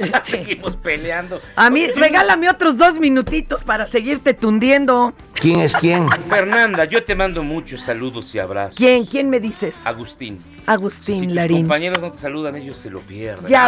[0.00, 1.38] Ya seguimos peleando.
[1.56, 5.12] A mí, regálame otros dos minutitos para seguirte tundiendo.
[5.34, 6.08] ¿Quién es quién?
[6.30, 8.76] Fernanda, yo te mando muchos saludos y abrazos.
[8.76, 9.04] ¿Quién?
[9.04, 9.82] ¿Quién me dices?
[9.84, 10.42] Agustín.
[10.64, 11.58] Agustín Si tus Larín.
[11.58, 13.46] compañeros no te saludan, ellos se lo pierden.
[13.50, 13.66] ¿Ya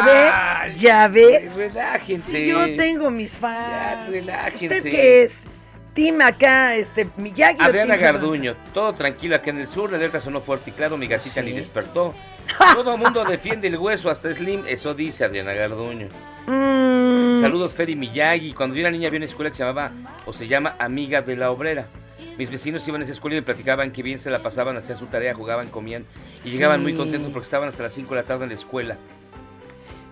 [0.63, 0.81] Ay, ves?
[0.81, 1.55] ¿Ya ves?
[1.57, 2.33] Relájense.
[2.33, 4.09] Sí, yo tengo mis fans.
[4.09, 4.65] relájense.
[4.79, 5.43] ¿Usted qué es?
[5.95, 7.97] Team acá, este, Miyagi Adriana?
[7.97, 11.43] Garduño, todo tranquilo acá en el sur, la alerta sonó fuerte y claro, mi gatita
[11.43, 12.15] ni despertó.
[12.75, 16.09] Todo el mundo defiende el hueso, hasta Slim, eso dice Adriana Garduño.
[16.47, 19.93] Mm, Saludos Feri Miyagi, cuando yo era niña había una escuela que se llamaba,
[20.27, 21.87] o se llama Amiga de la Obrera.
[22.39, 24.99] Mis vecinos iban a esa escuela y me platicaban que bien se la pasaban, hacían
[24.99, 26.07] su tarea, jugaban, comían
[26.45, 28.97] y llegaban muy contentos porque estaban hasta las 5 de la tarde en la escuela.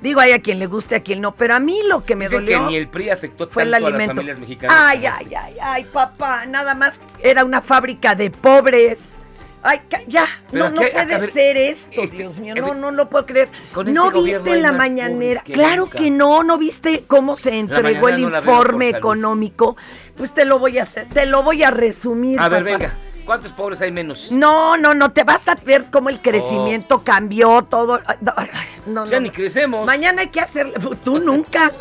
[0.01, 2.25] Digo, hay a quien le guste, a quien no, pero a mí lo que me
[2.25, 4.15] Dicen que dolió ni el PRI afectó fue el tanto a las alimento.
[4.17, 4.77] familias mexicanas.
[4.81, 9.17] Ay, ay, ay, ay, papá, nada más era una fábrica de pobres.
[9.63, 13.11] Ay, ya, Pero no, no puede ver, ser esto, este, Dios mío, no, no lo
[13.11, 13.51] puedo creer.
[13.89, 15.43] ¿No este viste la mañanera?
[15.43, 15.99] que Claro nunca.
[15.99, 19.77] que no, ¿no viste cómo se entregó el no informe económico?
[20.17, 22.41] Pues te lo voy a hacer, te lo voy a resumir.
[22.41, 22.79] A ver, papá.
[22.79, 22.95] venga.
[23.25, 24.33] ¿Cuántos pobres hay menos?
[24.33, 28.01] No, no, no, te vas a ver cómo el crecimiento cambió todo.
[28.07, 28.49] Ay, no, ay,
[28.87, 29.87] no, Ya no, ni crecemos.
[29.87, 30.73] Mañana hay que hacer,
[31.05, 31.73] tú nunca,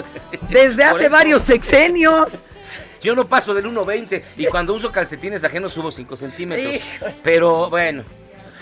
[0.50, 2.44] desde hace varios sexenios.
[3.02, 6.76] Yo no paso del 1.20 y cuando uso calcetines ajenos subo 5 centímetros.
[6.76, 7.16] Híjole.
[7.24, 8.04] Pero bueno.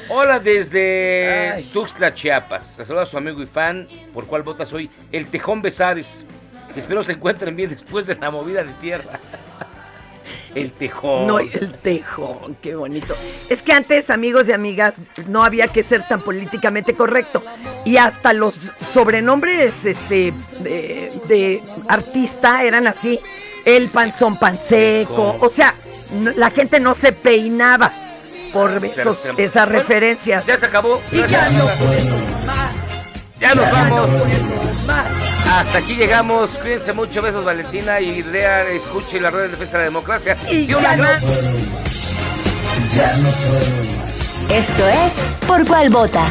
[0.09, 2.77] Hola desde Tuxtla, Chiapas.
[2.77, 6.23] Le saluda a su amigo y fan, por cuál votas hoy, el Tejón Besares.
[6.75, 9.19] Espero se encuentren bien después de la movida de tierra.
[10.61, 11.27] El Tejón.
[11.27, 13.15] No, el tejón, qué bonito.
[13.49, 14.95] Es que antes, amigos y amigas,
[15.27, 17.43] no había que ser tan políticamente correcto.
[17.85, 18.55] Y hasta los
[18.93, 23.19] sobrenombres este, de, de artista eran así.
[23.65, 25.37] El panzón panseco.
[25.39, 25.75] O sea,
[26.13, 27.91] no- la gente no se peinaba
[28.53, 30.45] por esos, esas Bueno, referencias.
[30.47, 31.01] Ya se acabó.
[31.11, 32.73] Y ya no podemos más.
[33.39, 34.09] Ya nos vamos.
[35.51, 36.49] Hasta aquí llegamos.
[36.57, 37.21] Cuídense mucho.
[37.21, 37.99] Besos, Valentina.
[37.99, 40.37] Y lea, escuche la red de defensa de la democracia.
[40.51, 41.21] Y una no- gran-
[44.49, 45.11] Esto es
[45.47, 46.25] Por cuál vota.